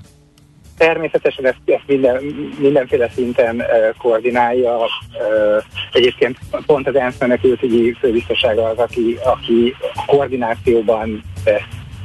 Természetesen 0.78 1.46
ezt, 1.46 1.58
ezt 1.64 1.82
minden, 1.86 2.22
mindenféle 2.58 3.08
szinten 3.08 3.56
uh, 3.56 3.64
koordinálja. 3.98 4.76
Uh, 4.76 5.62
egyébként 5.92 6.38
pont 6.66 6.88
az 6.88 6.94
ENSZ 6.94 7.18
menekültügyi 7.18 7.92
főbiztossága 7.92 8.68
az, 8.68 8.78
aki, 8.78 9.18
aki 9.24 9.74
a 9.94 10.04
koordinációban 10.06 11.22
vesz 11.44 11.62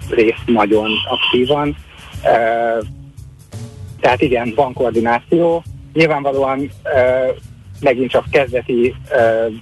részt 0.09 0.43
nagyon 0.45 0.91
aktívan. 1.09 1.75
Uh, 2.23 2.85
tehát 3.99 4.21
igen, 4.21 4.53
van 4.55 4.73
koordináció. 4.73 5.63
Nyilvánvalóan 5.93 6.59
uh, 6.59 6.69
megint 7.79 8.09
csak 8.09 8.25
kezdeti 8.31 8.95
uh, 9.11 9.53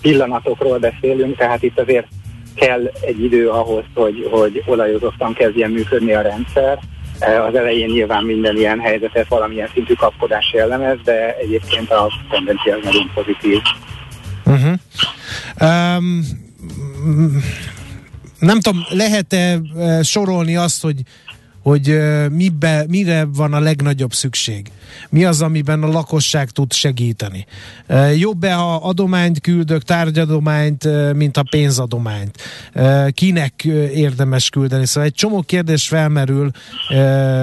pillanatokról 0.00 0.78
beszélünk, 0.78 1.36
tehát 1.36 1.62
itt 1.62 1.80
azért 1.80 2.06
kell 2.54 2.90
egy 3.00 3.22
idő 3.22 3.48
ahhoz, 3.48 3.84
hogy, 3.94 4.28
hogy 4.30 4.62
olajozottan 4.66 5.32
kezdjen 5.34 5.70
működni 5.70 6.12
a 6.12 6.20
rendszer. 6.20 6.78
Az 7.20 7.54
elején 7.54 7.88
nyilván 7.88 8.24
minden 8.24 8.56
ilyen 8.56 8.80
helyzetet 8.80 9.28
valamilyen 9.28 9.68
szintű 9.74 9.94
kapkodás 9.94 10.52
jellemez, 10.52 10.98
de 11.04 11.36
egyébként 11.36 11.90
a 11.90 12.12
tendencia 12.30 12.76
az 12.76 12.84
nagyon 12.84 13.10
pozitív. 13.14 13.60
Uh-huh. 14.44 14.78
Um, 15.60 16.20
nem 18.38 18.60
tudom, 18.60 18.84
lehet-e 18.90 19.60
sorolni 20.02 20.56
azt, 20.56 20.82
hogy 20.82 21.00
hogy 21.62 21.98
mibe, 22.30 22.84
mire 22.88 23.24
van 23.34 23.52
a 23.52 23.60
legnagyobb 23.60 24.12
szükség. 24.12 24.70
Mi 25.08 25.24
az, 25.24 25.42
amiben 25.42 25.82
a 25.82 25.86
lakosság 25.86 26.50
tud 26.50 26.72
segíteni. 26.72 27.46
Jobb-e, 28.16 28.54
ha 28.54 28.74
adományt 28.74 29.40
küldök, 29.40 29.82
tárgyadományt, 29.82 31.14
mint 31.14 31.36
a 31.36 31.44
pénzadományt? 31.50 32.42
Kinek 33.10 33.64
érdemes 33.94 34.48
küldeni? 34.48 34.86
Szóval 34.86 35.08
egy 35.08 35.14
csomó 35.14 35.42
kérdés 35.42 35.88
felmerül 35.88 36.50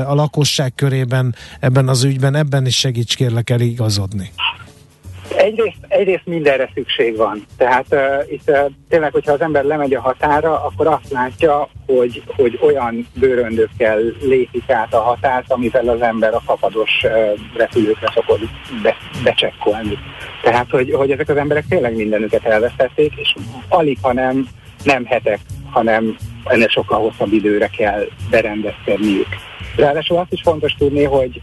a 0.06 0.13
lakosság 0.13 0.76
körében 0.76 1.36
ebben 1.60 1.88
az 1.88 2.04
ügyben, 2.04 2.36
ebben 2.36 2.66
is 2.66 2.78
segíts 2.78 3.16
kérlek 3.16 3.50
el 3.50 3.60
igazodni. 3.60 4.32
Egyrészt, 5.38 5.78
egyrészt 5.88 6.26
mindenre 6.26 6.69
szükség 6.74 7.15
van. 7.15 7.46
Tehát 7.58 7.86
uh, 7.89 8.32
itt 8.32 8.50
uh, 8.50 8.58
tényleg, 8.89 9.12
hogyha 9.12 9.32
az 9.32 9.41
ember 9.41 9.63
lemegy 9.63 9.93
a 9.93 10.02
határa, 10.02 10.63
akkor 10.63 10.88
azt 10.88 11.12
látja, 11.12 11.69
hogy, 11.86 12.24
hogy 12.28 12.60
olyan 12.62 13.08
bőröndökkel 13.13 14.00
lépik 14.22 14.69
át 14.69 14.93
a 14.93 15.00
határt, 15.00 15.52
amivel 15.52 15.88
az 15.88 16.02
ember 16.02 16.34
a 16.34 16.41
kapados 16.46 17.04
uh, 17.04 17.12
repülőkre 17.58 18.12
szokott 18.13 18.41
be, 18.84 18.96
becsekkolni. 19.24 19.98
Tehát, 20.41 20.69
hogy, 20.69 20.91
hogy 20.91 21.12
ezek 21.12 21.30
az 21.30 21.38
emberek 21.38 21.65
tényleg 21.69 21.96
mindenüket 21.96 22.46
elvesztették, 22.46 23.13
és 23.15 23.36
alig, 23.69 23.98
hanem 24.02 24.48
nem 24.84 25.06
hetek, 25.06 25.39
hanem 25.69 26.15
ennek 26.43 26.69
sokkal 26.69 27.00
hosszabb 27.00 27.34
időre 27.34 27.67
kell 27.67 28.06
berendezkedniük. 28.30 29.28
Ráadásul 29.76 30.17
azt 30.17 30.32
is 30.34 30.41
fontos 30.41 30.74
tudni, 30.74 31.04
hogy 31.04 31.41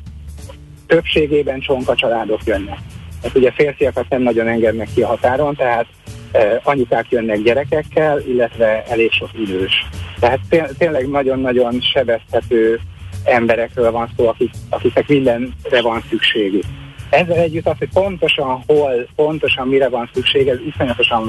többségében 0.87 1.61
csonka 1.61 1.95
családok 1.95 2.41
jönnek. 2.45 2.79
Hát 3.23 3.37
ugye 3.37 3.51
férfiakat 3.51 4.09
nem 4.09 4.23
nagyon 4.23 4.49
engednek 4.49 4.89
ki 4.95 5.03
a 5.03 5.07
határon, 5.07 5.55
tehát 5.55 5.87
e, 6.33 6.61
anyukák 6.65 7.07
jönnek 7.11 7.43
gyerekekkel, 7.43 8.21
illetve 8.21 8.85
elég 8.89 9.13
sok 9.13 9.29
idős. 9.35 9.87
Tehát 10.21 10.39
tényleg 10.79 11.09
nagyon-nagyon 11.09 11.81
sebezhető 11.81 12.81
emberekről 13.25 13.91
van 13.91 14.09
szó, 14.17 14.29
akik, 14.29 14.51
akiknek 14.69 15.09
mindenre 15.09 15.83
van 15.83 16.03
szükségük. 16.09 16.65
Ezzel 17.11 17.37
együtt 17.37 17.67
az, 17.67 17.79
hogy 17.79 17.89
pontosan 17.93 18.63
hol, 18.67 19.09
pontosan 19.17 19.69
mire 19.69 19.89
van 19.89 20.11
szükség, 20.15 20.49
ez 20.49 20.59
iszonyatosan 20.67 21.27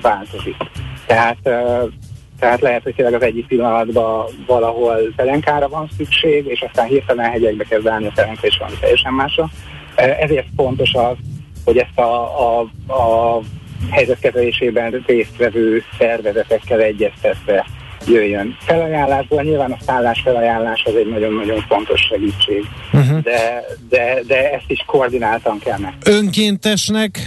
változik. 0.00 0.56
Tehát, 1.06 1.46
e, 1.46 1.82
tehát 2.40 2.60
lehet, 2.60 2.82
hogy 2.82 2.94
tényleg 2.94 3.14
az 3.14 3.22
egyik 3.22 3.46
pillanatban 3.46 4.26
valahol 4.46 4.96
pelenkára 5.16 5.68
van 5.68 5.88
szükség, 5.96 6.46
és 6.46 6.60
aztán 6.60 6.86
hirtelen 6.86 7.30
hegyekbe 7.30 7.64
kezd 7.64 7.86
állni 7.86 8.06
a 8.06 8.12
pelenka, 8.14 8.46
és 8.46 8.58
valami 8.58 8.76
teljesen 8.80 9.12
másra. 9.12 9.50
Ezért 9.96 10.46
fontos 10.56 10.92
az, 10.92 11.16
hogy 11.64 11.76
ezt 11.76 11.98
a, 11.98 12.40
a, 12.48 12.60
a 12.92 13.40
helyzetkezelésében 13.90 15.04
résztvevő 15.06 15.82
szervezetekkel 15.98 16.80
egyeztetve 16.80 17.66
jöjjön. 18.06 18.56
Felajánlásból 18.60 19.42
nyilván 19.42 19.72
a 19.72 19.78
szállás 19.86 20.20
felajánlás 20.24 20.82
az 20.84 20.94
egy 20.94 21.08
nagyon-nagyon 21.08 21.64
fontos 21.68 22.00
segítség, 22.00 22.64
uh-huh. 22.92 23.22
de, 23.22 23.64
de, 23.88 24.20
de 24.26 24.52
ezt 24.52 24.64
is 24.70 24.84
koordináltan 24.86 25.58
kell 25.58 25.78
meg. 25.78 25.94
Önkéntesnek 26.04 27.18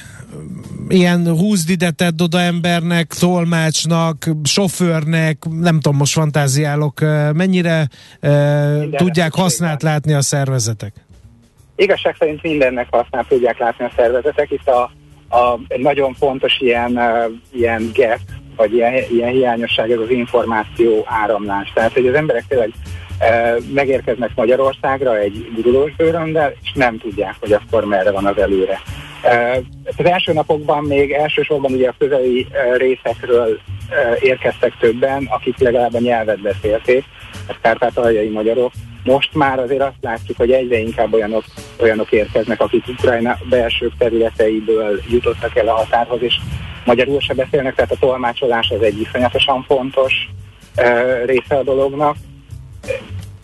ilyen 0.87 1.27
húzd 1.27 1.69
ide, 1.69 1.91
tedd 1.91 2.21
oda 2.21 2.39
embernek, 2.39 3.13
tolmácsnak, 3.19 4.29
sofőrnek, 4.43 5.37
nem 5.59 5.79
tudom, 5.79 5.97
most 5.97 6.13
fantáziálok, 6.13 6.99
mennyire 7.33 7.87
uh, 8.21 8.95
tudják 8.95 9.33
használt 9.33 9.81
látni 9.81 10.13
a 10.13 10.21
szervezetek? 10.21 10.93
Igazság 11.75 12.15
szerint 12.19 12.41
mindennek 12.41 12.87
használ 12.91 13.25
tudják 13.27 13.57
látni 13.57 13.85
a 13.85 13.91
szervezetek. 13.95 14.51
Itt 14.51 14.67
a, 14.67 14.81
a 15.29 15.59
egy 15.67 15.81
nagyon 15.81 16.13
fontos 16.13 16.59
ilyen, 16.59 16.97
uh, 16.97 17.31
ilyen 17.51 17.91
gap, 17.93 18.19
vagy 18.55 18.73
ilyen, 18.73 18.93
ilyen 19.11 19.31
hiányosság, 19.31 19.91
ez 19.91 19.99
az 19.99 20.09
információ 20.09 21.05
áramlás. 21.07 21.71
Tehát, 21.73 21.93
hogy 21.93 22.07
az 22.07 22.13
emberek 22.13 22.43
tényleg 22.47 22.71
uh, 23.19 23.63
megérkeznek 23.73 24.31
Magyarországra 24.35 25.17
egy 25.17 25.51
gurulós 25.55 25.95
bőröndel, 25.95 26.53
és 26.61 26.71
nem 26.73 26.97
tudják, 26.97 27.35
hogy 27.39 27.53
akkor 27.53 27.85
merre 27.85 28.11
van 28.11 28.25
az 28.25 28.37
előre. 28.37 28.81
Uh, 29.23 29.57
az 29.97 30.05
első 30.05 30.33
napokban 30.33 30.83
még 30.83 31.11
elsősorban 31.11 31.71
ugye 31.71 31.89
a 31.89 31.95
közeli 31.97 32.47
uh, 32.49 32.77
részekről 32.77 33.49
uh, 33.49 34.23
érkeztek 34.23 34.77
többen, 34.79 35.27
akik 35.29 35.57
legalább 35.57 35.93
a 35.93 35.99
nyelvet 35.99 36.41
beszélték, 36.41 37.03
a 37.47 37.55
kárpátaljai 37.61 38.29
magyarok, 38.29 38.71
most 39.03 39.33
már 39.33 39.59
azért 39.59 39.81
azt 39.81 39.97
látjuk, 40.01 40.37
hogy 40.37 40.51
egyre 40.51 40.77
inkább 40.77 41.13
olyanok, 41.13 41.43
olyanok 41.81 42.11
érkeznek, 42.11 42.61
akik 42.61 42.87
Ukrajna 42.87 43.37
belső 43.49 43.91
területeiből 43.97 44.99
jutottak 45.09 45.55
el 45.55 45.67
a 45.67 45.75
határhoz, 45.75 46.21
és 46.21 46.35
magyarul 46.85 47.19
se 47.19 47.33
beszélnek, 47.33 47.75
tehát 47.75 47.91
a 47.91 47.99
tolmácsolás 47.99 48.69
az 48.69 48.81
egy 48.81 49.01
iszonyatosan 49.01 49.63
fontos 49.63 50.13
uh, 50.77 51.25
része 51.25 51.55
a 51.55 51.63
dolognak. 51.63 52.15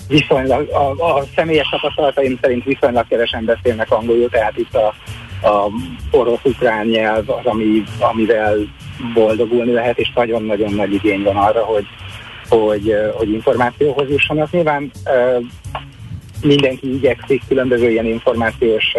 Viszonylag, 0.08 0.70
a, 0.70 1.18
a 1.18 1.24
személyes 1.36 1.70
tapasztalataim 1.70 2.38
szerint 2.42 2.64
viszonylag 2.64 3.08
kevesen 3.08 3.46
beszélnek 3.46 3.92
angolul, 3.92 4.30
tehát 4.30 4.58
itt 4.58 4.76
a, 4.76 4.94
a 5.48 5.70
orosz-ukrán 6.12 6.86
nyelv 6.86 7.30
az, 7.30 7.46
ami, 7.46 7.84
amivel 8.00 8.56
boldogulni 9.14 9.72
lehet, 9.72 9.98
és 9.98 10.12
nagyon-nagyon 10.16 10.74
nagy 10.74 10.94
igény 10.94 11.24
van 11.24 11.36
arra, 11.36 11.64
hogy 11.64 11.86
hogy, 12.50 12.96
hogy 13.14 13.30
információhoz 13.30 14.10
jussanak. 14.10 14.52
Nyilván 14.52 14.92
mindenki 16.42 16.94
igyekszik 16.94 17.42
különböző 17.48 17.90
ilyen 17.90 18.06
információs 18.06 18.94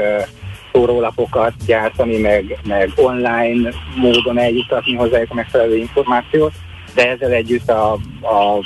szórólapokat 0.73 1.53
gyártani, 1.67 2.19
meg, 2.19 2.59
meg 2.65 2.93
online 2.97 3.71
módon 3.97 4.39
eljutatni 4.39 4.95
hozzájuk 4.95 5.31
a 5.31 5.35
megfelelő 5.35 5.77
információt, 5.77 6.53
de 6.95 7.11
ezzel 7.11 7.31
együtt 7.31 7.71
a, 7.71 7.93
a, 8.21 8.65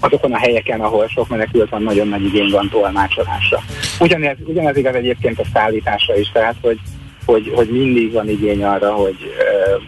azokon 0.00 0.32
a 0.32 0.38
helyeken, 0.38 0.80
ahol 0.80 1.08
sok 1.08 1.28
menekült 1.28 1.70
van, 1.70 1.82
nagyon 1.82 2.08
nagy 2.08 2.24
igény 2.24 2.50
van 2.50 2.68
tolmácsolásra. 2.68 3.58
Ugyanez, 4.00 4.36
ugyanez 4.44 4.76
igaz 4.76 4.94
egyébként 4.94 5.38
a 5.38 5.44
szállításra 5.52 6.16
is, 6.16 6.30
tehát 6.32 6.56
hogy, 6.60 6.78
hogy, 7.24 7.52
hogy 7.54 7.68
mindig 7.68 8.12
van 8.12 8.28
igény 8.28 8.64
arra, 8.64 8.92
hogy 8.92 9.16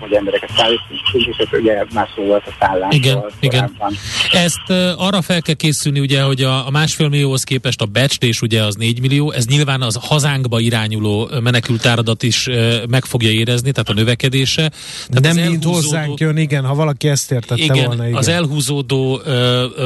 hogy 0.00 0.12
embereket 0.12 0.50
szállítunk, 0.56 1.00
és 1.12 1.52
ugye 1.52 1.84
már 1.94 2.08
szó 2.14 2.22
volt 2.22 2.46
a 2.46 2.50
szállásról. 2.60 2.92
Igen, 2.92 3.24
igen. 3.40 3.76
Ezt 4.32 4.94
arra 4.96 5.22
fel 5.22 5.42
kell 5.42 5.54
készülni, 5.54 6.00
ugye, 6.00 6.22
hogy 6.22 6.42
a, 6.42 6.66
a 6.66 6.70
másfél 6.70 7.08
millióhoz 7.08 7.42
képest 7.42 7.80
a 7.80 7.84
becslés 7.84 8.42
ugye 8.42 8.62
az 8.62 8.74
4 8.74 9.00
millió, 9.00 9.30
ez 9.30 9.46
nyilván 9.46 9.82
az 9.82 9.98
hazánkba 10.00 10.60
irányuló 10.60 11.30
menekültáradat 11.42 12.22
is 12.22 12.48
meg 12.88 13.04
fogja 13.04 13.30
érezni, 13.30 13.70
tehát 13.70 13.88
a 13.88 13.92
növekedése. 13.92 14.72
Tehát 15.08 15.34
Nem 15.34 15.50
mint 15.50 15.64
hozzánk 15.64 16.20
jön, 16.20 16.36
igen, 16.36 16.64
ha 16.64 16.74
valaki 16.74 17.08
ezt 17.08 17.32
értette 17.32 17.62
igen, 17.62 17.86
volna. 17.86 18.06
Igen, 18.06 18.18
az 18.18 18.28
elhúzódó 18.28 19.20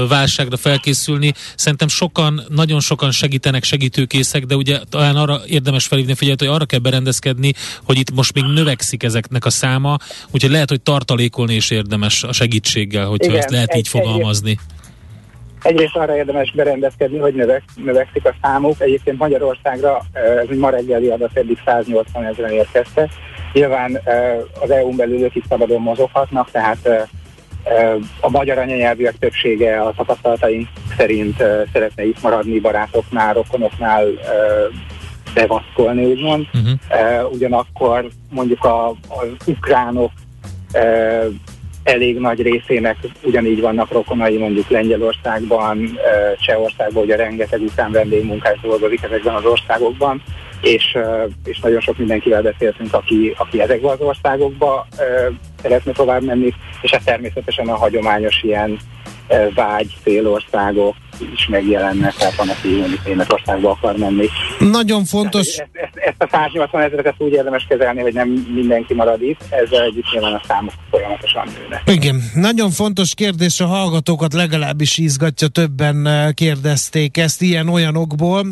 válságra 0.09 0.57
felkészülni, 0.57 1.33
szerintem 1.57 1.89
sokan, 1.89 2.43
nagyon 2.49 2.81
sokan 2.81 3.11
segítenek, 3.11 3.65
segítőkészek, 3.65 4.45
de 4.45 4.55
ugye 4.55 4.79
talán 4.89 5.17
arra 5.17 5.41
érdemes 5.47 5.87
felhívni 5.87 6.15
figyelmet, 6.15 6.41
hogy 6.41 6.55
arra 6.55 6.65
kell 6.65 6.79
berendezkedni, 6.79 7.40
hogy 7.85 7.99
itt 7.99 8.15
most 8.15 8.35
még 8.35 8.45
növekszik 8.45 9.03
ezeknek 9.03 9.45
a 9.45 9.51
száma, 9.51 9.97
úgyhogy 10.31 10.51
lehet, 10.51 10.69
hogy 10.69 10.81
tartalékolni 10.81 11.55
is 11.55 11.71
érdemes 11.71 12.23
a 12.23 12.33
segítséggel, 12.33 13.07
hogyha 13.07 13.31
Igen, 13.31 13.39
ezt 13.39 13.51
lehet 13.51 13.71
egy, 13.71 13.79
így 13.79 13.89
fogalmazni. 13.89 14.59
Egyrészt 15.63 15.97
arra 15.97 16.17
érdemes 16.17 16.53
berendezkedni, 16.53 17.19
hogy 17.19 17.35
növek, 17.35 17.63
növekszik 17.85 18.25
a 18.25 18.35
számuk. 18.43 18.81
Egyébként 18.81 19.19
Magyarországra 19.19 20.03
ez 20.51 20.57
ma 20.57 20.71
reggeli 20.71 21.09
adat 21.09 21.37
eddig 21.37 21.59
180 21.65 22.25
ezeren 22.25 22.53
érkeztek. 22.53 23.11
Nyilván 23.53 24.01
az 24.61 24.71
EU-n 24.71 24.97
belül 24.97 25.23
ők 25.23 25.35
is 25.35 25.45
szabadon 25.49 25.81
mozoghatnak, 25.81 26.51
tehát 26.51 27.09
a 28.21 28.31
magyar 28.31 28.59
anyanyelvűek 28.59 29.19
többsége 29.19 29.81
a 29.81 29.93
tapasztalataink 29.97 30.69
szerint 30.97 31.37
szeretne 31.73 32.05
itt 32.05 32.23
maradni 32.23 32.61
barátoknál, 32.61 33.35
rokonoknál, 33.35 34.05
bevaszkolni, 35.35 36.05
úgymond. 36.05 36.47
Uh-huh. 36.55 37.33
ugyanakkor 37.33 38.09
mondjuk 38.31 38.65
a, 38.65 38.89
az 38.89 39.29
ukránok 39.47 40.11
elég 41.83 42.19
nagy 42.19 42.43
részének 42.43 42.97
ugyanígy 43.23 43.61
vannak 43.61 43.93
rokonai 43.93 44.37
mondjuk 44.37 44.69
Lengyelországban, 44.69 45.99
Csehországban, 46.41 47.03
ugye 47.03 47.17
rengeteg 47.17 47.61
ukrán 47.61 47.93
vendégmunkás 47.93 48.61
dolgozik 48.61 49.03
ezekben 49.03 49.35
az 49.35 49.45
országokban, 49.45 50.23
és, 50.61 50.99
és 51.45 51.61
nagyon 51.61 51.81
sok 51.81 51.99
mindenkivel 51.99 52.43
beszéltünk, 52.43 52.95
aki, 52.95 53.35
aki 53.37 53.61
ezekben 53.61 53.91
az 53.91 54.01
országokba 54.01 54.87
szeretne 55.63 55.93
tovább 55.93 56.23
menni, 56.23 56.55
és 56.81 56.91
hát 56.91 57.05
természetesen 57.05 57.69
a 57.69 57.77
hagyományos 57.77 58.43
ilyen 58.43 58.79
vágy 59.55 59.97
célországok 60.03 60.95
is 61.33 61.47
megjelennek, 61.47 62.15
tehát 62.15 62.35
van, 62.35 62.49
aki 62.49 62.69
mondjuk 62.69 63.05
Németországba 63.05 63.71
akar 63.71 63.97
menni. 63.97 64.27
Nagyon 64.59 65.05
fontos. 65.05 65.47
Ezt, 65.47 65.69
ezt, 65.73 65.97
ezt 65.97 66.23
a 66.23 66.29
180 66.31 66.83
ezeret 66.83 67.15
úgy 67.19 67.33
érdemes 67.33 67.67
kezelni, 67.69 68.01
hogy 68.01 68.13
nem 68.13 68.29
mindenki 68.29 68.95
marad 68.95 69.23
itt, 69.23 69.41
ezzel 69.49 69.83
együtt 69.83 70.13
nyilván 70.13 70.33
a 70.33 70.41
számok 70.47 70.73
folyamatosan 70.91 71.49
nőnek. 71.59 71.83
Igen, 71.87 72.23
nagyon 72.35 72.71
fontos 72.71 73.15
kérdés, 73.15 73.61
a 73.61 73.67
hallgatókat 73.67 74.33
legalábbis 74.33 74.99
izgatja, 74.99 75.49
többen 75.49 76.09
kérdezték 76.35 77.17
ezt 77.17 77.43
ilyen 77.43 77.69
olyanokból, 77.69 78.45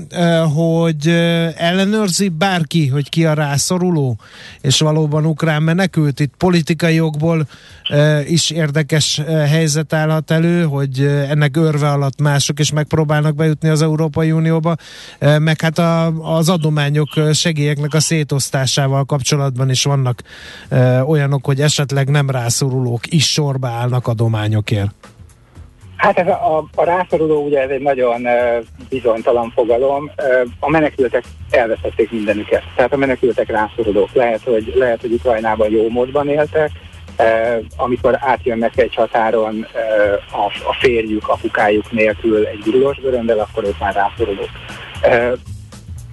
hogy 0.54 1.09
ellenőrzi 1.57 2.28
bárki, 2.28 2.87
hogy 2.87 3.09
ki 3.09 3.24
a 3.24 3.35
rászoruló, 3.35 4.18
és 4.61 4.81
valóban 4.81 5.26
ukrán 5.26 5.62
menekült. 5.62 6.20
Itt 6.20 6.33
politikai 6.37 6.94
jogból 6.94 7.46
is 8.26 8.50
érdekes 8.50 9.20
helyzet 9.26 9.92
állhat 9.92 10.31
elő, 10.31 10.62
hogy 10.62 11.00
ennek 11.28 11.57
örve 11.57 11.88
alatt 11.88 12.20
mások 12.20 12.58
is 12.59 12.73
megpróbálnak 12.73 13.35
bejutni 13.35 13.68
az 13.68 13.83
Európai 13.83 14.33
Unióba, 14.33 14.75
meg 15.18 15.61
hát 15.61 15.79
a, 15.79 16.07
az 16.37 16.49
adományok, 16.49 17.09
segélyeknek 17.33 17.94
a 17.94 18.01
szétosztásával 18.01 19.05
kapcsolatban 19.05 19.71
is 19.71 19.85
vannak 19.85 20.23
olyanok, 21.07 21.44
hogy 21.44 21.61
esetleg 21.61 22.09
nem 22.09 22.31
rászorulók 22.31 23.12
is 23.12 23.33
sorba 23.33 23.68
állnak 23.68 24.07
adományokért. 24.07 24.94
Hát 25.99 26.18
ez 26.18 26.27
a, 26.27 26.57
a, 26.57 26.64
a 26.75 26.85
rászoruló 26.85 27.44
ugye 27.44 27.61
ez 27.61 27.71
egy 27.71 27.81
nagyon 27.81 28.23
uh, 28.23 28.64
bizonytalan 28.88 29.53
fogalom. 29.55 30.05
Uh, 30.05 30.51
a 30.61 30.71
menekültek 30.71 31.25
elveszették 31.51 32.11
mindenüket. 32.11 32.62
Tehát 32.77 32.92
a 32.92 32.97
menekültek 32.97 33.51
rászorulók. 33.51 34.12
Lehet, 34.12 34.42
hogy, 34.42 34.73
lehet, 34.77 35.01
hogy 35.01 35.12
Ukrajnában 35.12 35.71
jó 35.71 35.88
módban 35.88 36.29
éltek, 36.29 36.71
amikor 37.76 38.16
átjönnek 38.20 38.76
egy 38.76 38.94
határon 38.94 39.66
a, 40.31 40.44
a 40.68 40.76
férjük, 40.81 41.28
apukájuk 41.28 41.92
nélkül 41.92 42.46
egy 42.46 42.62
villós 42.64 42.96
göröndel, 42.96 43.38
akkor 43.38 43.64
ők 43.64 43.78
már 43.78 43.94
rászorulók. 43.94 44.50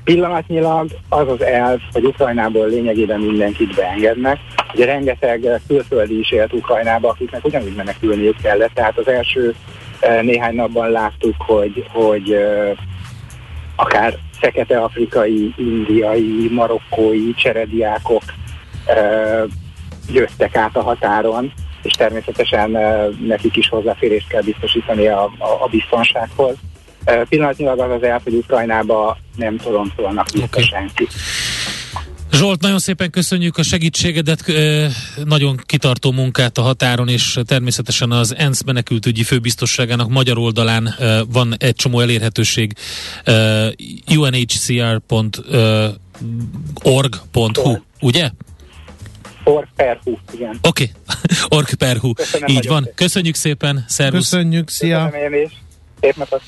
Pillanatnyilag 0.04 0.90
az 1.10 1.28
az 1.28 1.42
elv, 1.42 1.80
hogy 1.92 2.06
Ukrajnából 2.06 2.68
lényegében 2.68 3.20
mindenkit 3.20 3.76
beengednek. 3.76 4.40
Ugye 4.74 4.86
rengeteg 4.86 5.62
külföldi 5.68 6.20
is 6.20 6.32
élt 6.32 6.54
Ukrajnába, 6.54 7.10
akiknek 7.10 7.46
ugyanúgy 7.46 7.76
menekülniük 7.76 8.42
kellett, 8.42 8.74
tehát 8.74 8.98
az 8.98 9.08
első 9.08 9.56
néhány 10.22 10.56
napban 10.56 10.90
láttuk, 10.90 11.36
hogy, 11.38 11.86
hogy 11.92 12.38
akár 13.76 14.18
fekete-afrikai, 14.40 15.54
indiai, 15.58 16.50
marokkói 16.52 17.34
cserediákok 17.34 18.24
jöttek 20.12 20.56
át 20.56 20.76
a 20.76 20.82
határon, 20.82 21.54
és 21.82 21.92
természetesen 21.92 22.78
nekik 23.28 23.56
is 23.56 23.70
hozzáférést 23.70 24.28
kell 24.28 24.42
biztosítani 24.42 25.08
a, 25.08 25.24
a, 25.24 25.64
a 25.64 25.68
biztonsághoz. 25.72 26.56
Pillanatnyilag 27.30 27.80
az 27.80 27.92
az 27.92 28.04
el, 28.04 28.22
hogy 28.24 28.34
Ukrajnába 28.34 29.18
nem 29.36 29.58
tolontolnak 29.58 30.32
vissza 30.32 30.46
okay. 30.46 30.64
senki. 30.64 31.08
Zsolt, 32.32 32.62
nagyon 32.62 32.80
szépen 32.80 33.10
köszönjük 33.10 33.58
a 33.58 33.64
segítségedet, 33.64 34.52
nagyon 35.24 35.60
kitartó 35.66 36.12
munkát 36.12 36.58
a 36.58 36.62
határon, 36.62 37.08
és 37.08 37.40
természetesen 37.46 38.12
az 38.12 38.36
ENSZ 38.36 38.64
menekültügyi 38.64 39.24
főbiztosságának 39.24 40.10
magyar 40.10 40.38
oldalán 40.38 40.96
van 41.32 41.56
egy 41.58 41.76
csomó 41.76 42.00
elérhetőség 42.00 42.74
unhcr.org.hu, 44.08 44.98
ugye? 48.02 48.32
Org 49.46 49.68
per 49.76 50.00
igen. 50.34 50.60
Oké, 50.62 50.84
okay. 50.94 51.60
org 51.60 51.74
per 51.74 51.98
hu. 51.98 52.14
Így 52.46 52.68
van. 52.68 52.84
Szépen. 52.84 52.96
Köszönjük 52.96 53.36
szépen, 53.36 53.86
szervusz. 53.88 54.30
Köszönjük, 54.30 54.70
szia. 54.70 55.10
Köszönöm 55.12 55.34
én 55.34 55.44
is. 55.44 55.52
Szép 56.00 56.16
napot, 56.16 56.42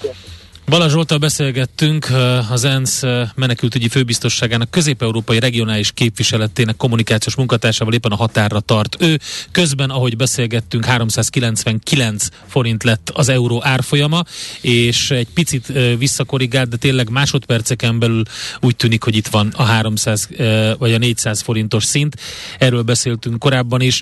Balázs 0.69 0.91
Zsoltal 0.91 1.17
beszélgettünk 1.17 2.08
az 2.49 2.63
ENSZ 2.63 3.03
menekültügyi 3.36 3.88
főbiztosságának 3.88 4.71
közép-európai 4.71 5.39
regionális 5.39 5.91
képviseletének 5.91 6.75
kommunikációs 6.75 7.36
munkatársával 7.36 7.93
éppen 7.93 8.12
a 8.12 8.15
határra 8.15 8.60
tart. 8.60 8.97
Ő 8.99 9.19
közben, 9.51 9.89
ahogy 9.89 10.17
beszélgettünk, 10.17 10.86
399 10.86 12.27
forint 12.47 12.84
lett 12.84 13.12
az 13.13 13.30
euró 13.30 13.62
árfolyama, 13.63 14.23
és 14.62 15.12
egy 15.12 15.27
picit 15.34 15.73
visszakorrigált, 15.97 16.69
de 16.69 16.77
tényleg 16.77 17.10
másodperceken 17.10 17.99
belül 17.99 18.23
úgy 18.62 18.75
tűnik, 18.75 19.03
hogy 19.03 19.15
itt 19.15 19.27
van 19.27 19.53
a 19.56 19.63
300 19.63 20.30
vagy 20.77 20.93
a 20.93 20.97
400 20.97 21.41
forintos 21.41 21.84
szint. 21.84 22.15
Erről 22.58 22.82
beszéltünk 22.82 23.39
korábban 23.39 23.82
is. 23.82 24.01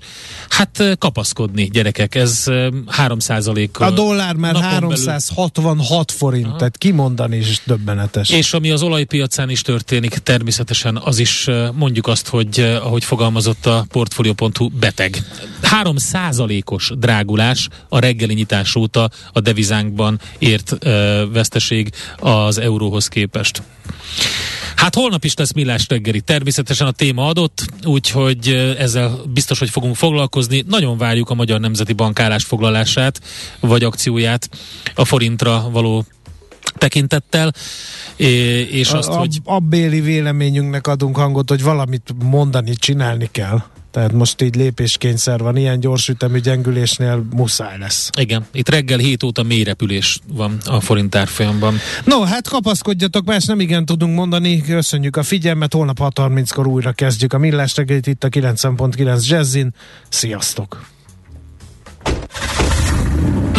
Hát 0.50 0.84
kapaszkodni, 0.98 1.64
gyerekek, 1.64 2.16
ez 2.16 2.44
3 2.88 3.18
A 3.72 3.92
dollár 3.92 4.36
már 4.36 4.56
366 4.56 5.88
belül. 5.88 6.04
forint 6.18 6.55
tehát 6.58 6.78
kimondani 6.78 7.38
is 7.38 7.62
döbbenetes. 7.66 8.30
És 8.30 8.54
ami 8.54 8.72
az 8.72 8.82
olajpiacán 8.82 9.50
is 9.50 9.62
történik, 9.62 10.14
természetesen 10.14 10.98
az 10.98 11.18
is 11.18 11.48
mondjuk 11.74 12.08
azt, 12.08 12.28
hogy 12.28 12.60
ahogy 12.60 13.04
fogalmazott 13.04 13.66
a 13.66 13.86
Portfolio.hu 13.90 14.70
beteg. 14.70 15.24
3 15.62 15.98
százalékos 15.98 16.92
drágulás 16.98 17.68
a 17.90 18.00
reggeli 18.00 18.34
nyitás 18.34 18.76
óta 18.76 19.10
a 19.34 19.40
devizánkban 19.40 20.20
ért 20.38 20.78
veszteség 21.32 21.94
az 22.18 22.58
euróhoz 22.58 23.08
képest. 23.08 23.62
Hát 24.76 24.96
holnap 24.96 25.24
is 25.24 25.34
lesz 25.34 25.54
millás 25.54 25.86
reggeli. 25.88 26.22
Természetesen 26.22 26.88
a 26.88 26.92
téma 26.92 27.28
adott, 27.28 27.66
úgyhogy 27.84 28.48
ezzel 28.80 29.22
biztos, 29.34 29.60
hogy 29.60 29.70
fogunk 29.70 29.96
foglalkozni. 29.96 30.64
Nagyon 30.68 30.98
várjuk 30.98 31.30
a 31.30 31.34
Magyar 31.34 31.60
Nemzeti 31.60 31.94
Bank 31.94 32.20
állásfoglalását, 32.20 33.22
vagy 33.60 33.84
akcióját 33.84 34.50
a 34.96 35.06
forintra 35.06 35.70
való 35.72 36.06
tekintettel, 36.78 37.54
és 38.72 38.92
azt, 38.92 39.10
a, 39.10 39.18
hogy... 39.18 39.40
Abbéli 39.44 40.02
véleményünknek 40.02 40.88
adunk 40.88 41.18
hangot, 41.18 41.50
hogy 41.50 41.64
valamit 41.64 42.16
mondani, 42.24 42.74
csinálni 42.76 43.30
kell. 43.32 43.62
Tehát 43.96 44.12
most 44.12 44.42
így 44.42 44.56
lépéskényszer 44.56 45.40
van, 45.40 45.58
ilyen 45.58 45.80
gyors 45.80 46.08
ütemű 46.08 46.40
gyengülésnél 46.40 47.26
muszáj 47.36 47.78
lesz. 47.78 48.10
Igen, 48.18 48.46
itt 48.52 48.70
reggel 48.70 48.98
7 48.98 49.24
óta 49.24 49.44
mély 49.44 49.64
repülés 49.64 50.20
van 50.34 50.58
a 50.66 50.80
forint 50.80 51.16
árfolyamban. 51.16 51.78
No, 52.06 52.22
hát 52.22 52.48
kapaszkodjatok, 52.50 53.26
más 53.26 53.46
nem 53.46 53.60
igen 53.60 53.86
tudunk 53.86 54.16
mondani, 54.16 54.62
köszönjük 54.62 55.18
a 55.18 55.24
figyelmet, 55.24 55.74
holnap 55.74 56.00
6.30-kor 56.00 56.68
újra 56.68 56.92
kezdjük 56.92 57.34
a 57.34 57.38
millás 57.38 57.74
itt 57.78 58.24
a 58.24 58.30
90.9 58.30 59.28
Jazzin. 59.28 59.74
Sziasztok! 60.10 60.94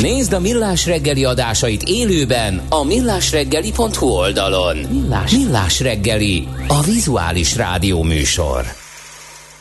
Nézd 0.00 0.32
a 0.32 0.40
Millás 0.40 0.86
reggeli 0.86 1.24
adásait 1.24 1.82
élőben 1.82 2.62
a 2.68 2.84
millásreggeli.hu 2.84 4.06
oldalon. 4.06 4.76
Millás, 4.76 5.32
Millás 5.32 5.80
reggeli, 5.80 6.48
a 6.68 6.82
vizuális 6.82 7.56
rádió 7.56 8.02
műsor. 8.02 8.85